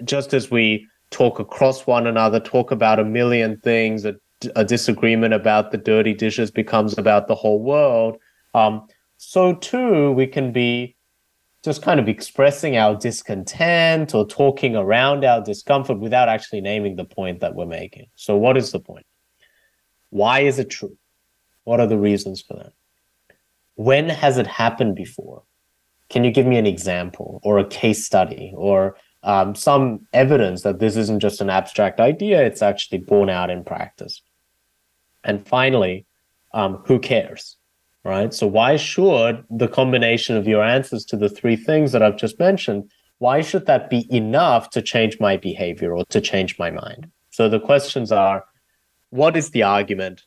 [0.05, 4.15] just as we talk across one another, talk about a million things, a,
[4.57, 8.19] a disagreement about the dirty dishes becomes about the whole world.
[8.55, 10.97] Um, so too, we can be
[11.63, 17.05] just kind of expressing our discontent or talking around our discomfort without actually naming the
[17.05, 18.07] point that we're making.
[18.17, 19.05] So, what is the point?
[20.09, 20.97] Why is it true?
[21.65, 22.73] What are the reasons for that?
[23.75, 25.43] When has it happened before?
[26.09, 30.81] Can you give me an example or a case study or um, some evidence that
[30.81, 34.23] this isn't just an abstract idea, it's actually borne out in practice?
[35.25, 36.07] And finally,
[36.53, 37.57] um, who cares?
[38.05, 38.33] right?
[38.33, 42.39] So why should the combination of your answers to the three things that I've just
[42.39, 47.11] mentioned, why should that be enough to change my behavior or to change my mind?
[47.31, 48.45] So the questions are,
[49.11, 50.23] what is the argument?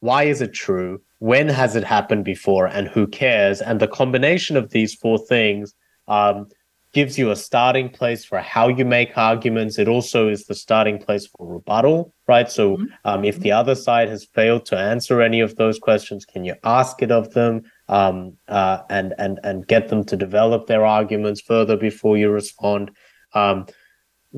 [0.00, 1.00] Why is it true?
[1.20, 2.66] When has it happened before?
[2.66, 3.60] And who cares?
[3.60, 5.74] And the combination of these four things
[6.08, 6.48] um,
[6.92, 9.78] gives you a starting place for how you make arguments.
[9.78, 12.50] It also is the starting place for rebuttal, right?
[12.50, 12.84] So mm-hmm.
[13.04, 16.54] um, if the other side has failed to answer any of those questions, can you
[16.64, 21.40] ask it of them um, uh, and and and get them to develop their arguments
[21.40, 22.90] further before you respond?
[23.32, 23.66] Um,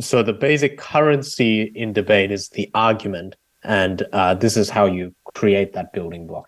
[0.00, 5.14] so the basic currency in debate is the argument, and uh, this is how you
[5.34, 6.46] create that building block.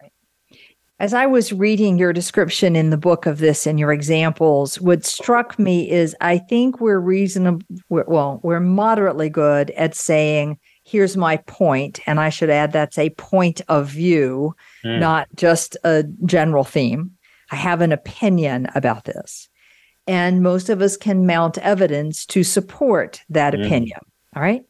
[0.99, 5.05] As I was reading your description in the book of this and your examples, what
[5.05, 11.37] struck me is I think we're reasonable, well, we're moderately good at saying, here's my
[11.37, 12.01] point.
[12.07, 14.99] And I should add that's a point of view, mm.
[14.99, 17.11] not just a general theme.
[17.51, 19.51] I have an opinion about this.
[20.07, 23.67] And most of us can mount evidence to support that mm.
[23.67, 24.01] opinion.
[24.35, 24.63] All right.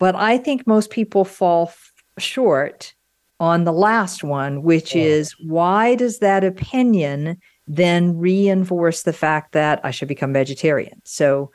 [0.00, 2.94] But I think most people fall f- short
[3.42, 9.80] on the last one, which is why does that opinion then reinforce the fact that
[9.82, 11.02] I should become vegetarian?
[11.04, 11.50] So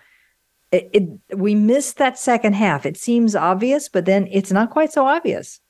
[0.74, 2.86] it, it, we miss that second half.
[2.86, 5.62] It seems obvious, but then it's not quite so obvious.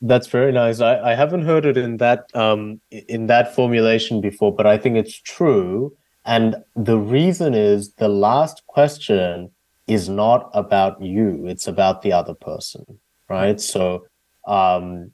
[0.00, 0.78] That's very nice.
[0.78, 4.96] I, I haven't heard it in that um, in that formulation before, but I think
[4.96, 5.92] it's true.
[6.24, 9.50] And the reason is the last question
[9.88, 12.84] is not about you; it's about the other person,
[13.28, 13.60] right?
[13.60, 14.06] So
[14.46, 15.10] um,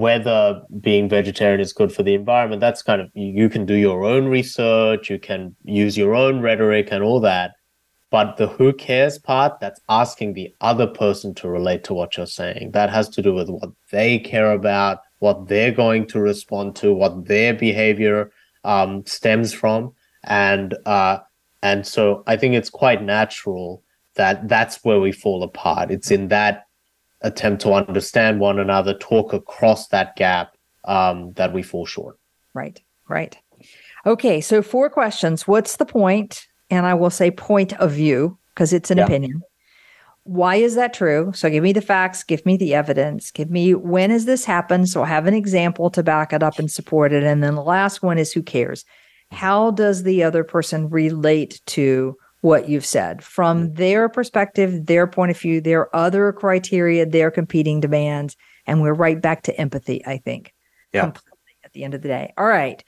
[0.00, 4.04] whether being vegetarian is good for the environment that's kind of you can do your
[4.04, 7.52] own research you can use your own rhetoric and all that.
[8.10, 12.26] But the who cares part that's asking the other person to relate to what you're
[12.26, 12.72] saying.
[12.72, 16.92] That has to do with what they care about what they're going to respond to
[16.92, 18.32] what their behavior
[18.64, 19.92] um, stems from.
[20.24, 21.18] And uh,
[21.62, 23.82] and so i think it's quite natural
[24.16, 25.90] that that's where we fall apart.
[25.90, 26.64] It's in that
[27.22, 32.18] attempt to understand one another, talk across that gap um, that we fall short.
[32.54, 33.36] Right, right.
[34.06, 35.46] Okay, so four questions.
[35.46, 36.46] What's the point?
[36.70, 39.04] And I will say point of view because it's an yeah.
[39.04, 39.42] opinion.
[40.24, 41.32] Why is that true?
[41.34, 44.88] So give me the facts, give me the evidence, give me when has this happened?
[44.88, 47.24] So I have an example to back it up and support it.
[47.24, 48.84] And then the last one is who cares?
[49.32, 53.74] How does the other person relate to what you've said from mm-hmm.
[53.74, 58.36] their perspective, their point of view, their other criteria, their competing demands.
[58.66, 60.54] And we're right back to empathy, I think.
[60.92, 61.12] Yeah.
[61.64, 62.32] At the end of the day.
[62.36, 62.82] All right.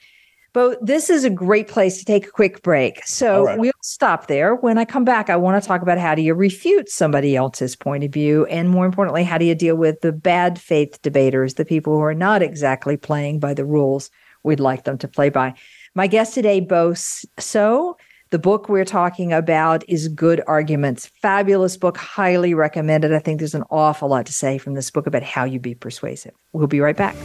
[0.53, 3.03] But this is a great place to take a quick break.
[3.07, 3.57] So right.
[3.57, 4.53] we'll stop there.
[4.53, 7.75] When I come back, I want to talk about how do you refute somebody else's
[7.75, 8.45] point of view?
[8.45, 12.01] And more importantly, how do you deal with the bad faith debaters, the people who
[12.01, 14.11] are not exactly playing by the rules
[14.43, 15.55] we'd like them to play by?
[15.95, 17.95] My guest today, Bo Seo,
[18.33, 21.05] the book we're talking about is Good Arguments.
[21.21, 23.13] Fabulous book, highly recommended.
[23.13, 25.75] I think there's an awful lot to say from this book about how you be
[25.75, 26.33] persuasive.
[26.51, 27.15] We'll be right back.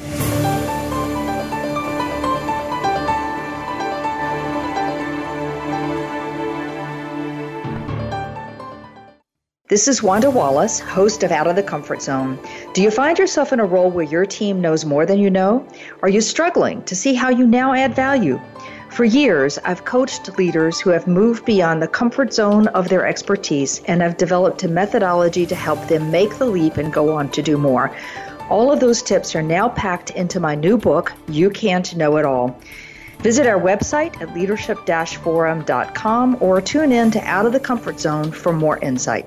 [9.71, 12.38] This is Wanda Wallace, host of Out of the Comfort Zone.
[12.75, 15.66] Do you find yourself in a role where your team knows more than you know?
[16.03, 18.38] Are you struggling to see how you now add value?
[18.90, 23.81] For years, I've coached leaders who have moved beyond the comfort zone of their expertise
[23.85, 27.42] and have developed a methodology to help them make the leap and go on to
[27.42, 27.94] do more.
[28.51, 32.24] All of those tips are now packed into my new book, You Can't Know It
[32.24, 32.59] All.
[33.20, 38.33] Visit our website at leadership forum.com or tune in to Out of the Comfort Zone
[38.33, 39.27] for more insight.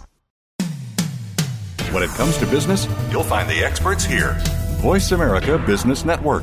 [1.92, 4.36] When it comes to business, you'll find the experts here.
[4.80, 6.42] Voice America Business Network.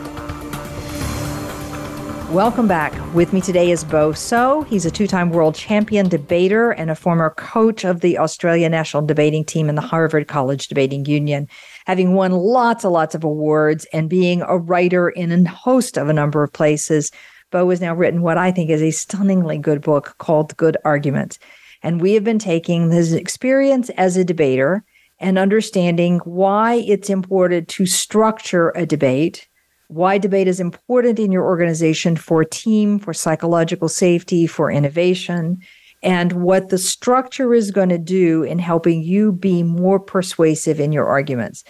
[2.31, 2.93] Welcome back.
[3.13, 4.65] With me today is Bo Seo.
[4.65, 9.05] He's a two time world champion debater and a former coach of the Australia national
[9.05, 11.49] debating team in the Harvard College Debating Union,
[11.85, 16.07] having won lots and lots of awards and being a writer in a host of
[16.07, 17.11] a number of places.
[17.51, 21.37] Bo has now written what I think is a stunningly good book called Good Arguments.
[21.83, 24.85] And we have been taking his experience as a debater
[25.19, 29.49] and understanding why it's important to structure a debate
[29.91, 35.59] why debate is important in your organization for team, for psychological safety, for innovation,
[36.01, 40.93] and what the structure is going to do in helping you be more persuasive in
[40.93, 41.65] your arguments.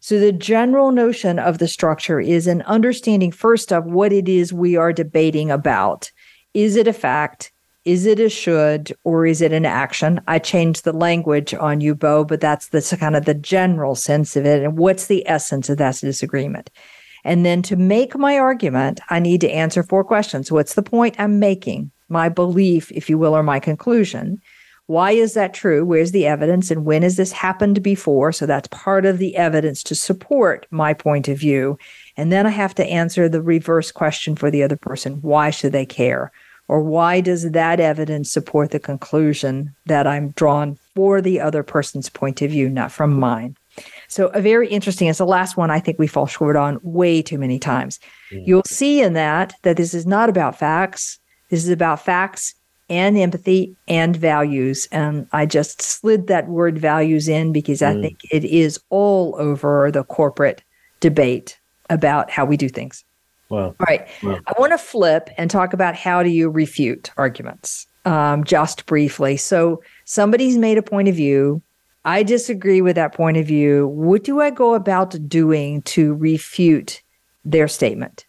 [0.00, 4.52] So, the general notion of the structure is an understanding first of what it is
[4.52, 6.10] we are debating about.
[6.52, 7.52] Is it a fact?
[7.84, 10.20] Is it a should or is it an action?
[10.28, 14.36] I changed the language on you, Bo, but that's the kind of the general sense
[14.36, 14.62] of it.
[14.62, 16.70] And what's the essence of that disagreement?
[17.24, 20.50] And then to make my argument, I need to answer four questions.
[20.50, 21.90] What's the point I'm making?
[22.08, 24.40] My belief, if you will, or my conclusion.
[24.86, 25.84] Why is that true?
[25.84, 26.70] Where's the evidence?
[26.70, 28.32] And when has this happened before?
[28.32, 31.78] So that's part of the evidence to support my point of view.
[32.16, 35.22] And then I have to answer the reverse question for the other person.
[35.22, 36.32] Why should they care?
[36.68, 42.08] Or why does that evidence support the conclusion that I'm drawn for the other person's
[42.08, 43.56] point of view, not from mine?
[44.12, 47.22] So a very interesting, it's the last one I think we fall short on way
[47.22, 47.98] too many times.
[48.30, 48.46] Mm.
[48.46, 51.18] You'll see in that that this is not about facts.
[51.48, 52.54] This is about facts
[52.90, 54.86] and empathy and values.
[54.92, 57.86] And I just slid that word values in because mm.
[57.86, 60.62] I think it is all over the corporate
[61.00, 61.58] debate
[61.88, 63.06] about how we do things.
[63.48, 63.68] Wow.
[63.68, 64.06] All right.
[64.22, 64.40] Wow.
[64.46, 69.38] I want to flip and talk about how do you refute arguments um, just briefly.
[69.38, 71.62] So somebody's made a point of view
[72.04, 73.86] I disagree with that point of view.
[73.86, 77.02] What do I go about doing to refute
[77.44, 78.26] their statement?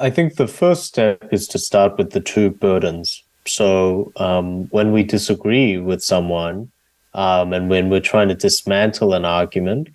[0.00, 3.22] I think the first step is to start with the two burdens.
[3.46, 6.70] So um, when we disagree with someone
[7.12, 9.88] um, and when we're trying to dismantle an argument,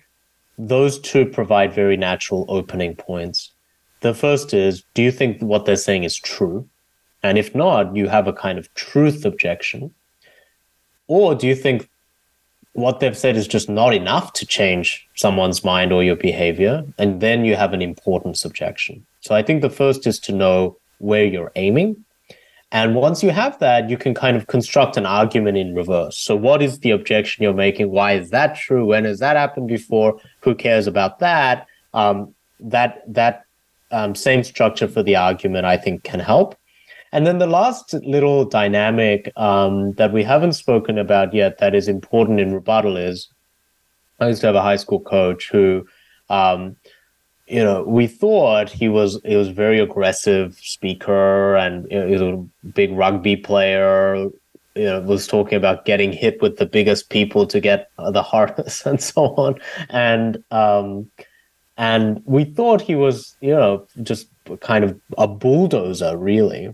[0.58, 3.50] those two provide very natural opening points.
[4.00, 6.68] The first is Do you think what they're saying is true?
[7.22, 9.94] And if not, you have a kind of truth objection.
[11.06, 11.88] Or do you think
[12.72, 16.84] what they've said is just not enough to change someone's mind or your behavior.
[16.98, 19.04] And then you have an important objection.
[19.20, 22.04] So I think the first is to know where you're aiming.
[22.72, 26.16] And once you have that, you can kind of construct an argument in reverse.
[26.16, 27.90] So, what is the objection you're making?
[27.90, 28.86] Why is that true?
[28.86, 30.20] When has that happened before?
[30.42, 31.66] Who cares about that?
[31.94, 33.44] Um, that that
[33.90, 36.56] um, same structure for the argument, I think, can help.
[37.12, 41.88] And then the last little dynamic um, that we haven't spoken about yet that is
[41.88, 43.28] important in rebuttal is
[44.20, 45.86] I used to have a high school coach who,
[46.28, 46.76] um,
[47.46, 52.12] you know, we thought he was he was very aggressive speaker and you know, he
[52.12, 54.28] was a big rugby player.
[54.76, 58.86] You know, was talking about getting hit with the biggest people to get the hardest
[58.86, 59.56] and so on,
[59.88, 61.10] and um,
[61.76, 64.28] and we thought he was you know just
[64.60, 66.72] kind of a bulldozer really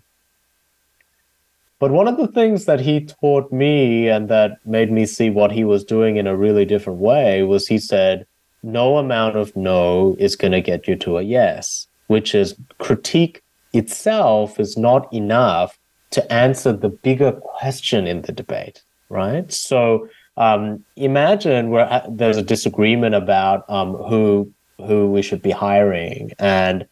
[1.78, 5.52] but one of the things that he taught me and that made me see what
[5.52, 8.26] he was doing in a really different way was he said,
[8.62, 13.42] no amount of no is going to get you to a yes, which is critique
[13.72, 15.78] itself is not enough
[16.10, 19.52] to answer the bigger question in the debate, right?
[19.52, 26.32] So um, imagine where there's a disagreement about um, who who we should be hiring,
[26.38, 26.86] and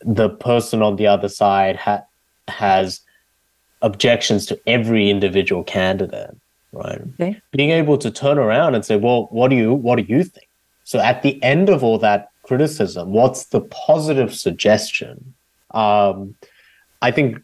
[0.00, 2.02] the person on the other side ha-
[2.48, 3.00] has
[3.82, 6.36] objections to every individual candidate,
[6.72, 7.00] right?
[7.14, 7.40] Okay.
[7.52, 10.48] Being able to turn around and say, well, what do you what do you think?
[10.84, 15.34] So at the end of all that criticism, what's the positive suggestion?
[15.72, 16.36] Um,
[17.02, 17.38] I think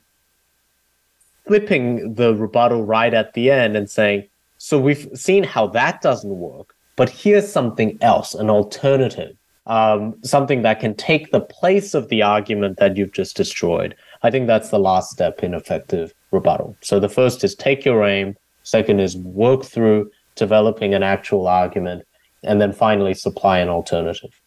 [1.47, 4.29] flipping the rebuttal right at the end and saying,
[4.59, 10.63] so we've seen how that doesn't work, but here's something else, an alternative, um, something
[10.63, 13.97] that can take the place of the argument that you've just destroyed.
[14.23, 16.77] I think that's the last step in effective rebuttal.
[16.81, 18.37] So the first is take your aim.
[18.65, 22.05] Second is work through developing an actual argument,
[22.43, 24.41] and then finally supply an alternative.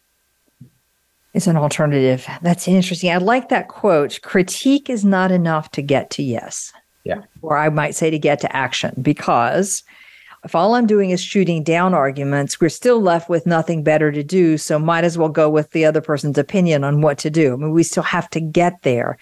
[1.32, 2.26] It's an alternative.
[2.42, 3.10] That's interesting.
[3.12, 4.20] I like that quote.
[4.22, 6.72] Critique is not enough to get to yes.
[7.04, 7.22] Yeah.
[7.42, 9.84] Or I might say to get to action because
[10.44, 14.22] if all I'm doing is shooting down arguments, we're still left with nothing better to
[14.22, 14.56] do.
[14.56, 17.52] So might as well go with the other person's opinion on what to do.
[17.52, 19.18] I mean, we still have to get there.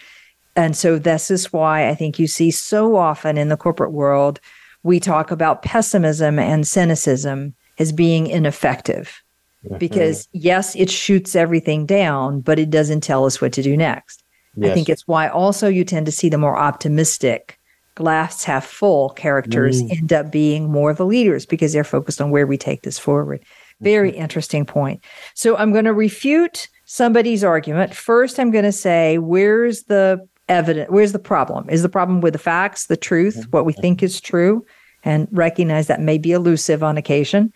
[0.57, 4.41] And so this is why I think you see so often in the corporate world,
[4.83, 9.23] we talk about pessimism and cynicism as being ineffective.
[9.65, 9.79] Mm-hmm.
[9.79, 14.23] Because yes, it shoots everything down, but it doesn't tell us what to do next.
[14.57, 14.71] Yes.
[14.71, 17.59] I think it's why also you tend to see the more optimistic
[17.95, 19.99] glass half full characters mm.
[19.99, 23.45] end up being more the leaders because they're focused on where we take this forward.
[23.81, 24.23] Very mm-hmm.
[24.23, 25.03] interesting point.
[25.35, 27.95] So I'm going to refute somebody's argument.
[27.95, 30.91] First, I'm going to say, where's the evidence?
[30.91, 31.69] Where's the problem?
[31.71, 33.51] Is the problem with the facts, the truth, mm-hmm.
[33.51, 34.65] what we think is true?
[35.05, 37.53] And recognize that may be elusive on occasion.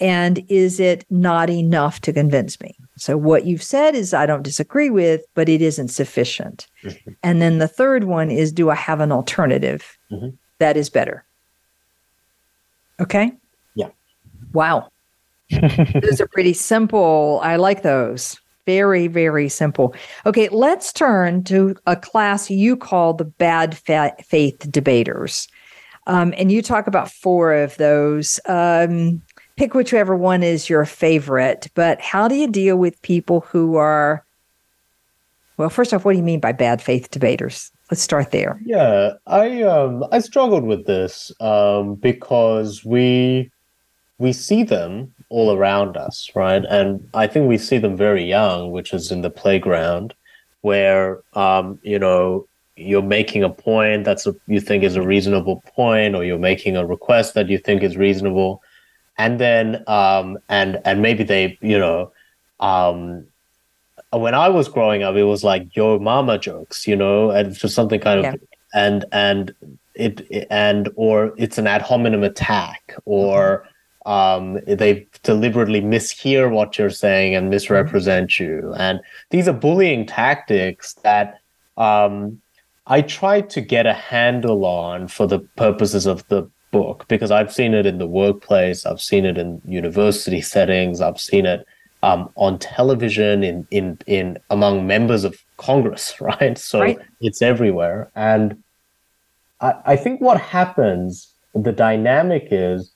[0.00, 2.74] And is it not enough to convince me?
[2.96, 6.66] So, what you've said is I don't disagree with, but it isn't sufficient.
[6.84, 7.10] Mm-hmm.
[7.22, 10.30] And then the third one is do I have an alternative mm-hmm.
[10.58, 11.24] that is better?
[13.00, 13.32] Okay.
[13.74, 13.88] Yeah.
[14.52, 14.88] Wow.
[15.50, 17.40] those are pretty simple.
[17.42, 18.40] I like those.
[18.66, 19.94] Very, very simple.
[20.24, 25.48] Okay, let's turn to a class you call the bad fa- faith debaters.
[26.06, 28.40] Um, and you talk about four of those.
[28.46, 29.22] Um,
[29.56, 31.68] pick whichever one is your favorite.
[31.74, 34.24] But how do you deal with people who are,
[35.56, 37.70] well, first off, what do you mean by bad faith debaters?
[37.90, 38.60] Let's start there.
[38.64, 43.50] Yeah, I um I struggled with this um because we
[44.18, 46.64] we see them all around us, right?
[46.68, 50.14] And I think we see them very young, which is in the playground,
[50.60, 55.62] where um you know you're making a point that's a, you think is a reasonable
[55.74, 58.62] point, or you're making a request that you think is reasonable,
[59.18, 62.12] and then um, and and maybe they you know
[62.60, 63.26] um,
[64.12, 67.74] when I was growing up, it was like your mama jokes, you know, and just
[67.74, 68.34] something kind of yeah.
[68.74, 69.54] and and
[69.94, 73.68] it and or it's an ad hominem attack or mm-hmm.
[74.04, 78.44] Um, they deliberately mishear what you're saying and misrepresent mm-hmm.
[78.44, 79.00] you and
[79.30, 81.40] these are bullying tactics that
[81.76, 82.40] um,
[82.86, 87.52] I tried to get a handle on for the purposes of the book because I've
[87.52, 91.66] seen it in the workplace, I've seen it in university settings, I've seen it
[92.02, 96.58] um, on television, in in in among members of Congress, right?
[96.58, 96.98] So right.
[97.20, 98.62] it's everywhere, and
[99.60, 102.91] I, I think what happens, the dynamic is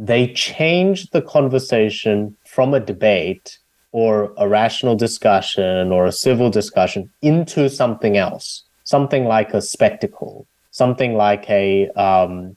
[0.00, 3.58] they change the conversation from a debate
[3.92, 10.46] or a rational discussion or a civil discussion into something else, something like a spectacle,
[10.70, 12.56] something like a um,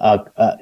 [0.00, 0.56] uh, uh,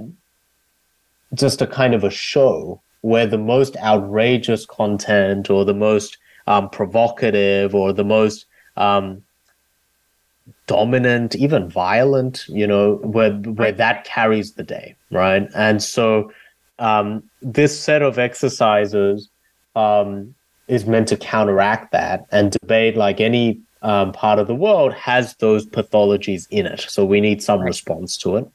[1.32, 6.68] just a kind of a show where the most outrageous content or the most um,
[6.68, 8.44] provocative or the most
[8.76, 9.22] um,
[10.66, 15.48] dominant, even violent, you know, where where that carries the day, right?
[15.54, 16.32] And so
[16.78, 19.28] um, this set of exercises
[19.76, 20.34] um,
[20.68, 25.34] is meant to counteract that, and debate, like any um, part of the world, has
[25.36, 26.80] those pathologies in it.
[26.88, 28.48] So we need some response to it.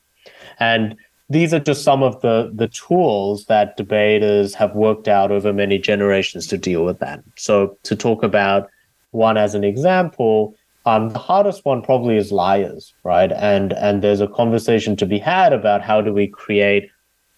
[0.59, 0.95] And
[1.29, 5.77] these are just some of the the tools that debaters have worked out over many
[5.77, 7.21] generations to deal with that.
[7.35, 8.69] So to talk about
[9.11, 10.55] one as an example,
[10.87, 13.31] um, the hardest one probably is liars, right?
[13.33, 16.89] And and there's a conversation to be had about how do we create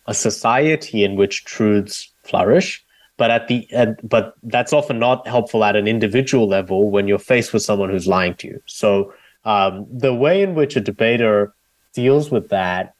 [0.05, 2.85] a society in which truths flourish.
[3.17, 3.67] But at the
[4.03, 8.07] but that's often not helpful at an individual level when you're faced with someone who's
[8.07, 8.61] lying to you.
[8.67, 9.13] So
[9.45, 11.53] um, the way in which a debater
[11.93, 12.93] deals with that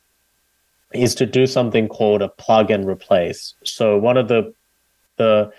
[0.94, 3.54] is to do something called a plug and replace.
[3.64, 4.52] So one of the
[5.18, 5.52] the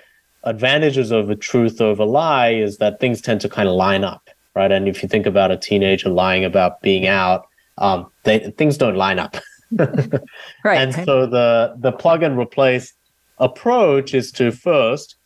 [0.43, 4.30] advantages of a truth over lie is that things tend to kind of line up,
[4.55, 4.71] right?
[4.71, 7.47] And if you think about a teenager lying about being out,
[7.79, 9.37] um, they, things don't line up.
[9.79, 10.21] right.
[10.65, 12.93] And so the the plug and replace
[13.39, 15.17] approach is to first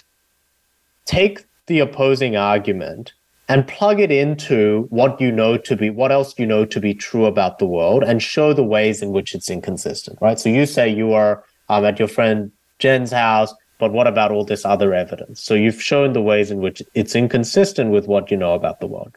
[1.07, 3.13] take the opposing argument
[3.49, 6.95] and plug it into what you know to be what else you know to be
[6.95, 10.65] true about the world and show the ways in which it's inconsistent right so you
[10.65, 14.95] say you are um, at your friend jen's house but what about all this other
[14.95, 18.81] evidence so you've shown the ways in which it's inconsistent with what you know about
[18.81, 19.15] the world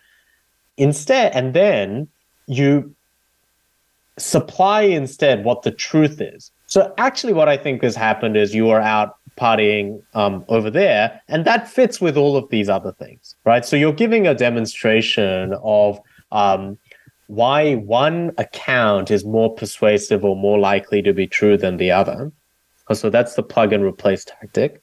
[0.78, 2.08] instead and then
[2.47, 2.93] you
[4.18, 8.70] supply instead what the truth is so actually what i think has happened is you
[8.70, 11.22] are out partying um, over there.
[11.28, 13.64] And that fits with all of these other things, right?
[13.64, 15.99] So you're giving a demonstration of
[16.32, 16.78] um,
[17.28, 22.32] why one account is more persuasive or more likely to be true than the other.
[22.94, 24.82] So that's the plug and replace tactic.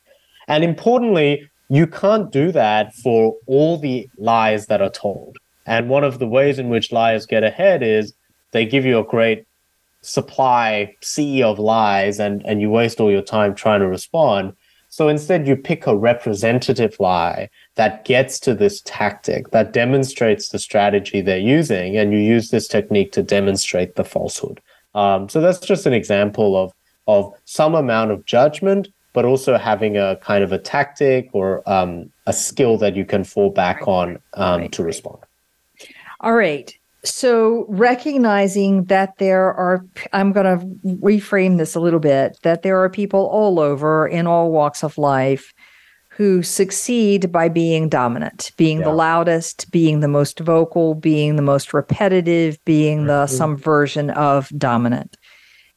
[0.48, 5.38] And importantly, you can't do that for all the lies that are told.
[5.66, 8.12] And one of the ways in which liars get ahead is
[8.52, 9.46] they give you a great
[10.02, 14.54] supply sea of lies and, and you waste all your time trying to respond.
[14.90, 20.58] So instead, you pick a representative lie that gets to this tactic, that demonstrates the
[20.58, 24.60] strategy they're using, and you use this technique to demonstrate the falsehood.
[24.94, 26.72] Um, so that's just an example of
[27.06, 32.10] of some amount of judgment, but also having a kind of a tactic or um,
[32.26, 34.72] a skill that you can fall back on um, right.
[34.72, 35.18] to respond.
[36.20, 36.76] All right.
[37.04, 39.84] So, recognizing that there are,
[40.14, 44.26] I'm going to reframe this a little bit, that there are people all over in
[44.26, 45.52] all walks of life
[46.16, 48.84] who succeed by being dominant, being yeah.
[48.84, 53.34] the loudest, being the most vocal, being the most repetitive, being the mm-hmm.
[53.34, 55.16] some version of dominant.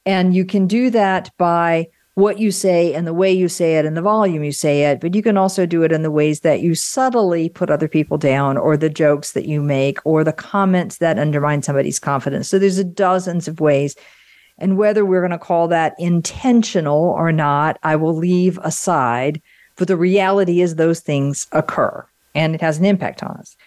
[0.08, 3.86] And you can do that by what you say and the way you say it
[3.86, 6.40] and the volume you say it, but you can also do it in the ways
[6.40, 10.32] that you subtly put other people down or the jokes that you make or the
[10.32, 12.48] comments that undermine somebody's confidence.
[12.48, 13.98] So there's dozens of ways.
[14.58, 19.42] And whether we're going to call that intentional or not, I will leave aside.
[19.76, 23.58] But the reality is those things occur and it has an impact on us.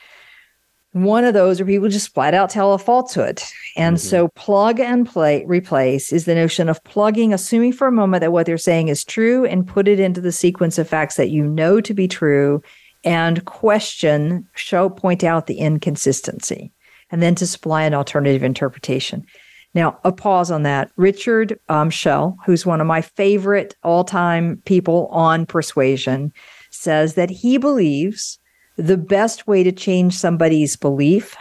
[0.92, 3.40] One of those are people just flat out tell a falsehood.
[3.76, 4.08] And mm-hmm.
[4.08, 8.32] so plug and play replace is the notion of plugging, assuming for a moment that
[8.32, 11.44] what they're saying is true and put it into the sequence of facts that you
[11.44, 12.60] know to be true
[13.04, 16.72] and question, show, point out the inconsistency,
[17.10, 19.24] and then to supply an alternative interpretation.
[19.72, 20.90] Now, a pause on that.
[20.96, 26.32] Richard um, Shell, who's one of my favorite all time people on persuasion,
[26.70, 28.39] says that he believes
[28.80, 31.36] the best way to change somebody's belief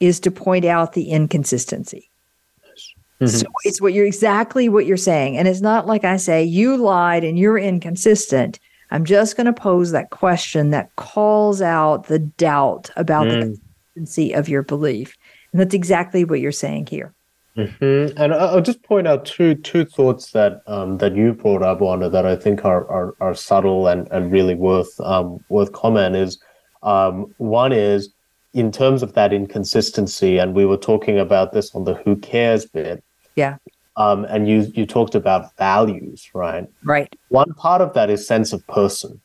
[0.00, 2.10] is to point out the inconsistency.
[3.20, 3.26] Mm-hmm.
[3.26, 5.36] So it's what you're exactly what you're saying.
[5.36, 8.60] And it's not like I say, you lied and you're inconsistent.
[8.90, 13.30] I'm just going to pose that question that calls out the doubt about mm.
[13.30, 15.16] the consistency of your belief.
[15.52, 17.12] And that's exactly what you're saying here.
[17.58, 18.16] Mm-hmm.
[18.16, 22.08] And I'll just point out two two thoughts that um, that you brought up, Wanda,
[22.08, 26.14] that I think are are, are subtle and, and really worth um, worth comment.
[26.14, 26.38] Is
[26.84, 28.10] um, one is
[28.54, 32.64] in terms of that inconsistency, and we were talking about this on the who cares
[32.64, 33.02] bit.
[33.34, 33.56] Yeah.
[33.96, 36.68] Um, and you you talked about values, right?
[36.84, 37.12] Right.
[37.28, 39.20] One part of that is sense of person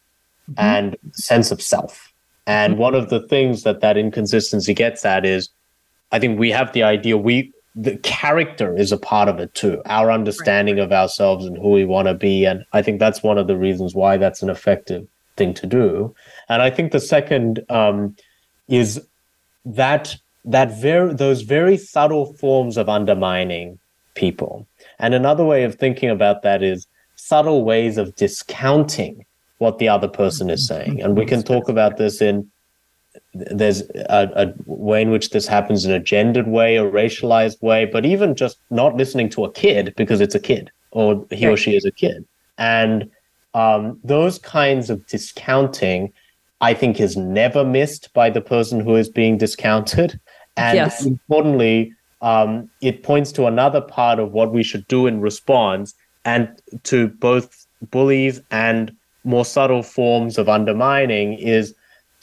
[0.49, 0.59] mm-hmm.
[0.59, 2.11] and sense of self.
[2.47, 2.81] And mm-hmm.
[2.81, 5.49] one of the things that that inconsistency gets at is,
[6.11, 9.81] I think we have the idea we the character is a part of it too.
[9.85, 10.83] Our understanding right.
[10.83, 13.57] of ourselves and who we want to be and i think that's one of the
[13.57, 15.07] reasons why that's an effective
[15.37, 16.13] thing to do.
[16.49, 18.15] And i think the second um,
[18.67, 19.01] is
[19.65, 20.15] that
[20.45, 23.79] that very those very subtle forms of undermining
[24.15, 24.67] people.
[24.99, 29.25] And another way of thinking about that is subtle ways of discounting
[29.57, 31.01] what the other person is saying.
[31.01, 32.49] And we can talk about this in
[33.33, 37.85] there's a, a, way in which this happens in a gendered way or racialized way,
[37.85, 41.53] but even just not listening to a kid because it's a kid or he right.
[41.53, 42.25] or she is a kid.
[42.57, 43.09] And
[43.53, 46.13] um, those kinds of discounting,
[46.61, 50.19] I think, is never missed by the person who is being discounted.
[50.55, 51.03] And yes.
[51.03, 56.47] importantly, um, it points to another part of what we should do in response and
[56.83, 61.73] to both bullies and more subtle forms of undermining is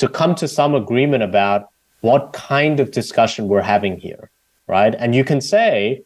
[0.01, 1.69] to come to some agreement about
[2.01, 4.31] what kind of discussion we're having here,
[4.67, 4.95] right?
[4.99, 6.03] And you can say,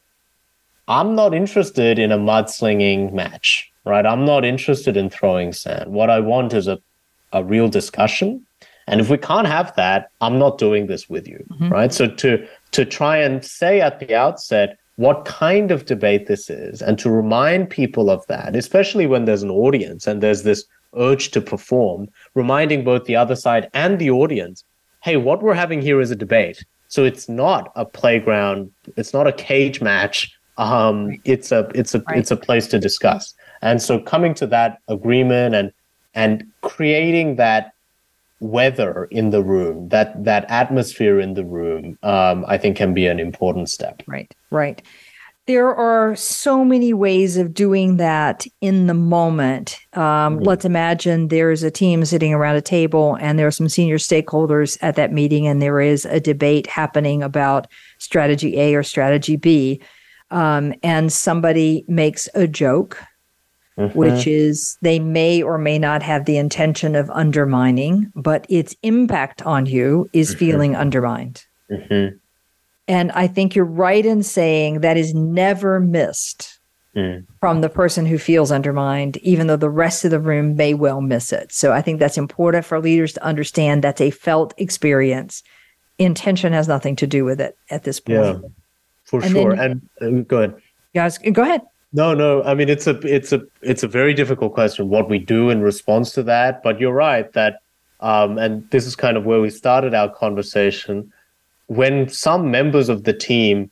[0.89, 4.05] I'm not interested in a mudslinging match, right?
[4.05, 5.93] I'm not interested in throwing sand.
[5.93, 6.81] What I want is a,
[7.33, 8.45] a real discussion.
[8.89, 11.69] And if we can't have that, I'm not doing this with you, mm-hmm.
[11.69, 11.93] right?
[11.93, 16.83] So to to try and say at the outset what kind of debate this is
[16.83, 20.65] and to remind people of that, especially when there's an audience and there's this
[20.97, 24.65] urge to perform, reminding both the other side and the audience,
[25.03, 26.65] hey, what we're having here is a debate.
[26.89, 30.33] So it's not a playground, it's not a cage match.
[30.57, 32.19] Um, it's a it's a right.
[32.19, 33.35] it's a place to discuss.
[33.63, 35.73] And so coming to that agreement and
[36.15, 37.73] and creating that
[38.41, 43.07] weather in the room, that that atmosphere in the room, um, I think can be
[43.07, 44.03] an important step.
[44.07, 44.81] Right, right.
[45.47, 49.79] There are so many ways of doing that in the moment.
[49.93, 50.45] Um, mm-hmm.
[50.45, 54.79] Let's imagine there's a team sitting around a table and there are some senior stakeholders
[54.81, 57.67] at that meeting, and there is a debate happening about
[57.99, 59.81] strategy A or strategy B.
[60.31, 62.99] Um, and somebody makes a joke,
[63.79, 63.97] mm-hmm.
[63.97, 69.43] which is they may or may not have the intention of undermining, but its impact
[69.43, 70.39] on you is mm-hmm.
[70.39, 71.45] feeling undermined.
[72.87, 76.59] And I think you're right in saying that is never missed
[76.95, 77.25] mm.
[77.41, 81.01] from the person who feels undermined, even though the rest of the room may well
[81.01, 81.53] miss it.
[81.53, 85.43] So I think that's important for leaders to understand that's a felt experience.
[85.99, 88.43] Intention has nothing to do with it at this point.
[88.43, 88.49] Yeah,
[89.05, 89.57] for and sure.
[89.57, 90.63] Then, and uh, go ahead.
[90.95, 91.63] Guys, go ahead.
[91.93, 92.43] No, no.
[92.43, 94.89] I mean, it's a, it's a, it's a very difficult question.
[94.89, 97.61] What we do in response to that, but you're right that,
[98.01, 101.13] um, and this is kind of where we started our conversation.
[101.67, 103.71] When some members of the team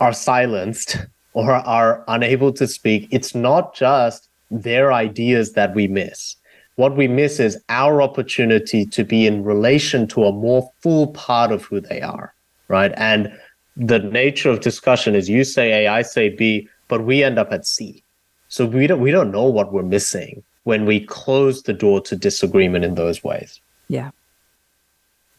[0.00, 0.96] are silenced
[1.32, 6.36] or are unable to speak, it's not just their ideas that we miss.
[6.76, 11.52] What we miss is our opportunity to be in relation to a more full part
[11.52, 12.32] of who they are,
[12.68, 12.92] right?
[12.96, 13.32] And
[13.76, 17.52] the nature of discussion is you say A, I say B, but we end up
[17.52, 18.02] at C.
[18.48, 22.16] So we don't we don't know what we're missing when we close the door to
[22.16, 23.60] disagreement in those ways.
[23.88, 24.10] Yeah.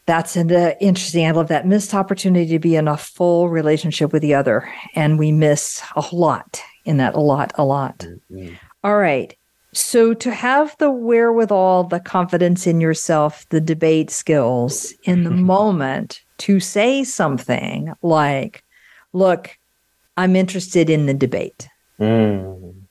[0.06, 1.26] That's an, uh, interesting.
[1.26, 4.68] I love that missed opportunity to be in a full relationship with the other.
[4.94, 7.98] And we miss a lot in that, a lot, a lot.
[7.98, 8.54] Mm-hmm.
[8.82, 9.36] All right.
[9.72, 16.20] So to have the wherewithal, the confidence in yourself, the debate skills in the moment
[16.38, 18.64] to say something like,
[19.12, 19.56] look,
[20.16, 21.68] I'm interested in the debate.
[21.98, 22.81] Mm.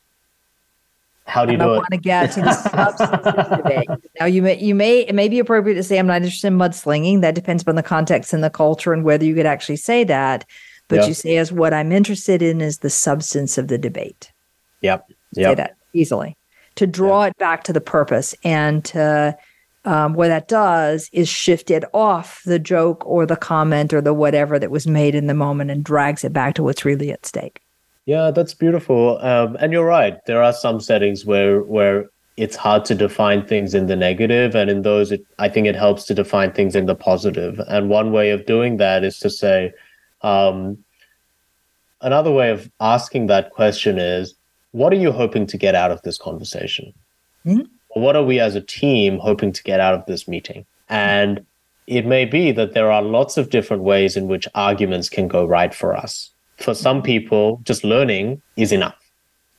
[1.32, 1.78] How do you do I it?
[1.78, 3.90] want to get to the substance of the debate.
[4.20, 6.58] Now, you may, you may, it may be appropriate to say I'm not interested in
[6.58, 7.22] mudslinging.
[7.22, 10.46] That depends upon the context and the culture and whether you could actually say that.
[10.90, 14.34] But you say, as what I'm interested in is the substance of the debate.
[14.82, 15.10] Yep.
[15.36, 15.50] Yep.
[15.50, 16.36] Say that easily
[16.76, 17.32] to draw yep.
[17.32, 19.38] it back to the purpose and to
[19.86, 24.14] um, what that does is shift it off the joke or the comment or the
[24.14, 27.26] whatever that was made in the moment and drags it back to what's really at
[27.26, 27.62] stake.
[28.06, 29.20] Yeah, that's beautiful.
[29.22, 30.18] Um, and you're right.
[30.26, 34.70] There are some settings where where it's hard to define things in the negative, and
[34.70, 37.60] in those, it, I think it helps to define things in the positive.
[37.68, 39.74] And one way of doing that is to say,
[40.22, 40.84] um,
[42.02, 44.34] another way of asking that question is,
[44.72, 46.94] what are you hoping to get out of this conversation?
[47.46, 50.66] Mm-hmm what are we as a team hoping to get out of this meeting?
[50.90, 51.46] And
[51.88, 55.46] it may be that there are lots of different ways in which arguments can go
[55.46, 56.31] right for us.
[56.62, 58.98] For some people, just learning is enough.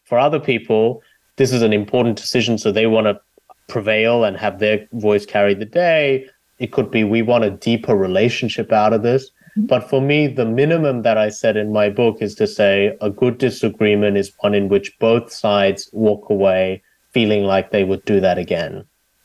[0.05, 1.03] For other people,
[1.37, 3.21] this is an important decision, so they want to
[3.69, 6.27] prevail and have their voice carry the day.
[6.59, 9.31] It could be we want a deeper relationship out of this.
[9.57, 9.67] Mm-hmm.
[9.67, 13.11] But for me, the minimum that I said in my book is to say a
[13.11, 18.21] good disagreement is one in which both sides walk away feeling like they would do
[18.21, 18.85] that again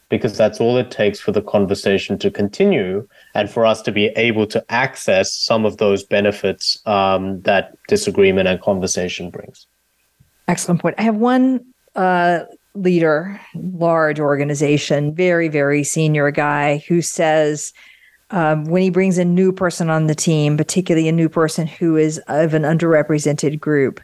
[0.10, 4.06] because that's all it takes for the conversation to continue and for us to be
[4.16, 9.68] able to access some of those benefits um, that disagreement and conversation brings.
[10.48, 10.96] Excellent point.
[10.98, 12.42] I have one uh,
[12.74, 17.74] leader, large organization, very, very senior guy who says,
[18.30, 21.98] um, when he brings a new person on the team, particularly a new person who
[21.98, 24.00] is of an underrepresented group,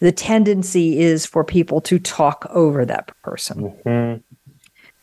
[0.00, 3.74] the tendency is for people to talk over that person.
[3.86, 4.35] Mm-hmm.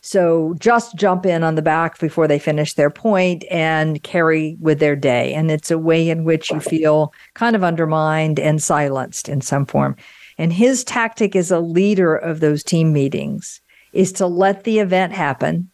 [0.06, 4.78] So just jump in on the back before they finish their point and carry with
[4.78, 5.32] their day.
[5.32, 9.64] And it's a way in which you feel kind of undermined and silenced in some
[9.64, 9.96] form.
[10.36, 13.62] And his tactic as a leader of those team meetings
[13.94, 15.70] is to let the event happen,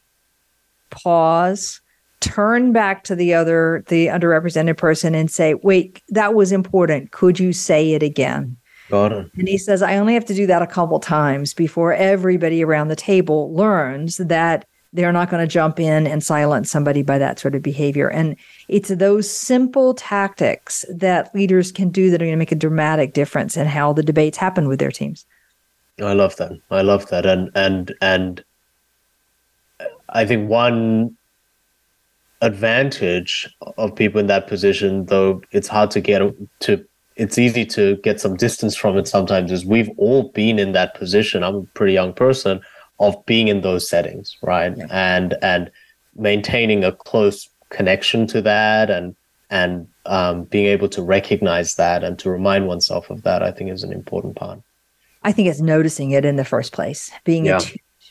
[0.91, 1.81] pause,
[2.20, 7.11] turn back to the other, the underrepresented person and say, wait, that was important.
[7.11, 8.57] Could you say it again?
[8.91, 9.30] Got it.
[9.36, 12.88] And he says, I only have to do that a couple times before everybody around
[12.88, 17.38] the table learns that they're not going to jump in and silence somebody by that
[17.38, 18.09] sort of behavior.
[18.09, 18.34] And
[18.66, 23.12] it's those simple tactics that leaders can do that are going to make a dramatic
[23.12, 25.24] difference in how the debates happen with their teams.
[26.03, 26.53] I love that.
[26.70, 27.26] I love that.
[27.26, 28.43] And and and
[29.78, 31.16] uh, I think one
[32.43, 36.22] advantage of people in that position, though it's hard to get
[36.61, 36.84] to
[37.21, 40.95] it's easy to get some distance from it sometimes is we've all been in that
[40.95, 42.61] position i'm a pretty young person
[42.99, 44.87] of being in those settings right yeah.
[44.91, 45.71] and and
[46.16, 49.14] maintaining a close connection to that and
[49.51, 53.71] and um, being able to recognize that and to remind oneself of that i think
[53.71, 54.59] is an important part
[55.23, 57.61] i think it's noticing it in the first place being yeah.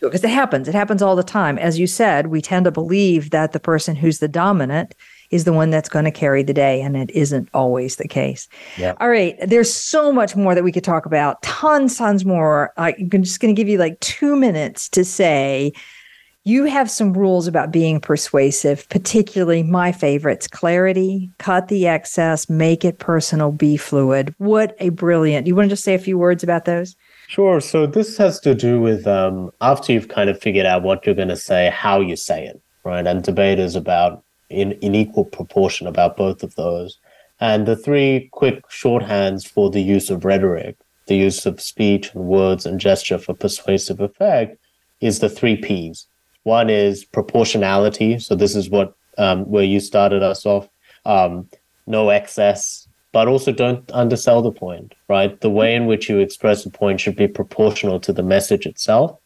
[0.01, 3.31] because it happens it happens all the time as you said we tend to believe
[3.31, 4.93] that the person who's the dominant
[5.31, 6.81] is the one that's going to carry the day.
[6.81, 8.47] And it isn't always the case.
[8.77, 8.95] Yeah.
[8.99, 9.35] All right.
[9.45, 11.41] There's so much more that we could talk about.
[11.41, 12.73] Tons, tons more.
[12.77, 15.73] I'm just going to give you like two minutes to say,
[16.45, 22.83] you have some rules about being persuasive, particularly my favorites clarity, cut the excess, make
[22.85, 24.33] it personal, be fluid.
[24.37, 25.47] What a brilliant.
[25.47, 26.95] You want to just say a few words about those?
[27.27, 27.59] Sure.
[27.61, 31.13] So this has to do with um, after you've kind of figured out what you're
[31.13, 33.05] going to say, how you say it, right?
[33.05, 36.99] And debate is about in, in equal proportion about both of those.
[37.39, 40.75] And the three quick shorthands for the use of rhetoric,
[41.07, 44.57] the use of speech and words and gesture for persuasive effect,
[45.01, 46.07] is the three P's.
[46.43, 48.19] One is proportionality.
[48.19, 50.69] So this is what um, where you started us off.
[51.05, 51.49] Um,
[51.87, 55.39] no excess, but also don't undersell the point, right?
[55.41, 59.17] The way in which you express a point should be proportional to the message itself.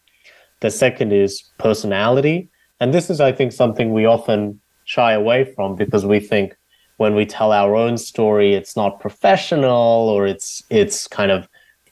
[0.61, 2.49] The second is personality.
[2.79, 6.55] And this is, I think, something we often shy away from because we think
[6.97, 11.47] when we tell our own story, it's not professional or it's it's kind of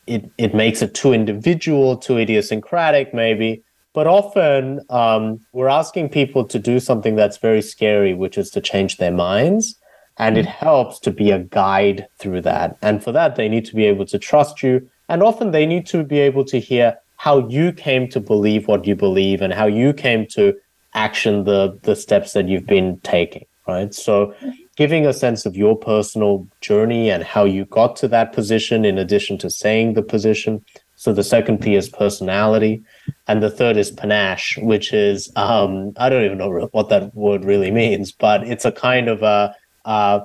[0.07, 3.63] it, it makes it too individual, too idiosyncratic, maybe.
[3.93, 8.61] But often um, we're asking people to do something that's very scary, which is to
[8.61, 9.75] change their minds.
[10.17, 12.77] And it helps to be a guide through that.
[12.81, 14.87] And for that, they need to be able to trust you.
[15.09, 18.85] And often they need to be able to hear how you came to believe what
[18.85, 20.53] you believe and how you came to
[20.93, 23.93] action the, the steps that you've been taking, right?
[23.93, 24.33] So
[24.75, 28.97] giving a sense of your personal journey and how you got to that position in
[28.97, 30.63] addition to saying the position.
[30.95, 32.83] So the second P is personality.
[33.27, 37.43] And the third is panache, which is, um, I don't even know what that word
[37.43, 40.21] really means, but it's a kind of a, uh,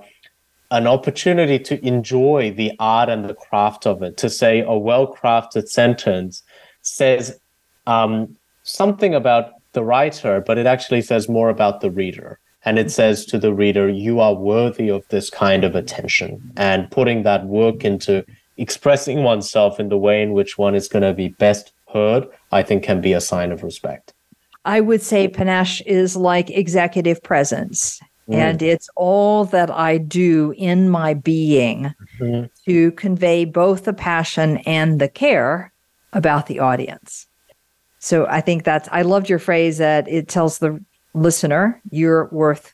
[0.71, 5.15] an opportunity to enjoy the art and the craft of it, to say a well
[5.15, 6.43] crafted sentence
[6.83, 7.39] says
[7.87, 12.41] um, something about the writer, but it actually says more about the reader.
[12.65, 16.41] And it says to the reader, you are worthy of this kind of attention.
[16.57, 18.25] And putting that work into
[18.57, 22.63] expressing oneself in the way in which one is going to be best heard, I
[22.63, 24.15] think can be a sign of respect.
[24.65, 28.01] I would say panache is like executive presence.
[28.29, 28.35] Mm.
[28.35, 32.47] And it's all that I do in my being mm-hmm.
[32.65, 35.71] to convey both the passion and the care
[36.13, 37.29] about the audience.
[38.07, 40.81] So I think that's, I loved your phrase that it tells the
[41.13, 42.73] listener, you're worth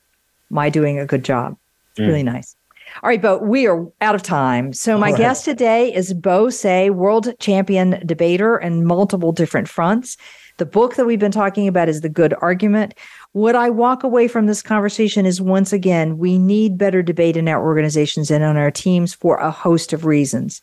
[0.50, 1.56] my doing a good job.
[1.96, 2.06] Mm.
[2.06, 2.54] Really nice.
[3.02, 4.74] All right, Bo, we are out of time.
[4.74, 5.16] So my right.
[5.16, 10.18] guest today is Bo Seo, world champion debater in multiple different fronts.
[10.58, 12.92] The book that we've been talking about is The Good Argument.
[13.32, 17.48] What I walk away from this conversation is once again, we need better debate in
[17.48, 20.60] our organizations and on our teams for a host of reasons.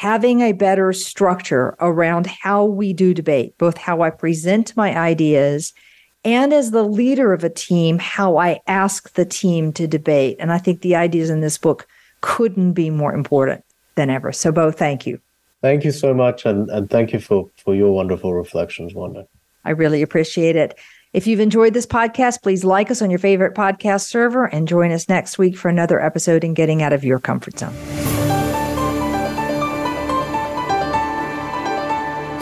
[0.00, 5.74] Having a better structure around how we do debate, both how I present my ideas
[6.24, 10.38] and as the leader of a team, how I ask the team to debate.
[10.40, 11.86] And I think the ideas in this book
[12.22, 13.62] couldn't be more important
[13.96, 14.32] than ever.
[14.32, 15.20] So, Bo, thank you.
[15.60, 16.46] Thank you so much.
[16.46, 19.26] And, and thank you for, for your wonderful reflections, Wanda.
[19.66, 20.78] I really appreciate it.
[21.12, 24.92] If you've enjoyed this podcast, please like us on your favorite podcast server and join
[24.92, 27.76] us next week for another episode in Getting Out of Your Comfort Zone.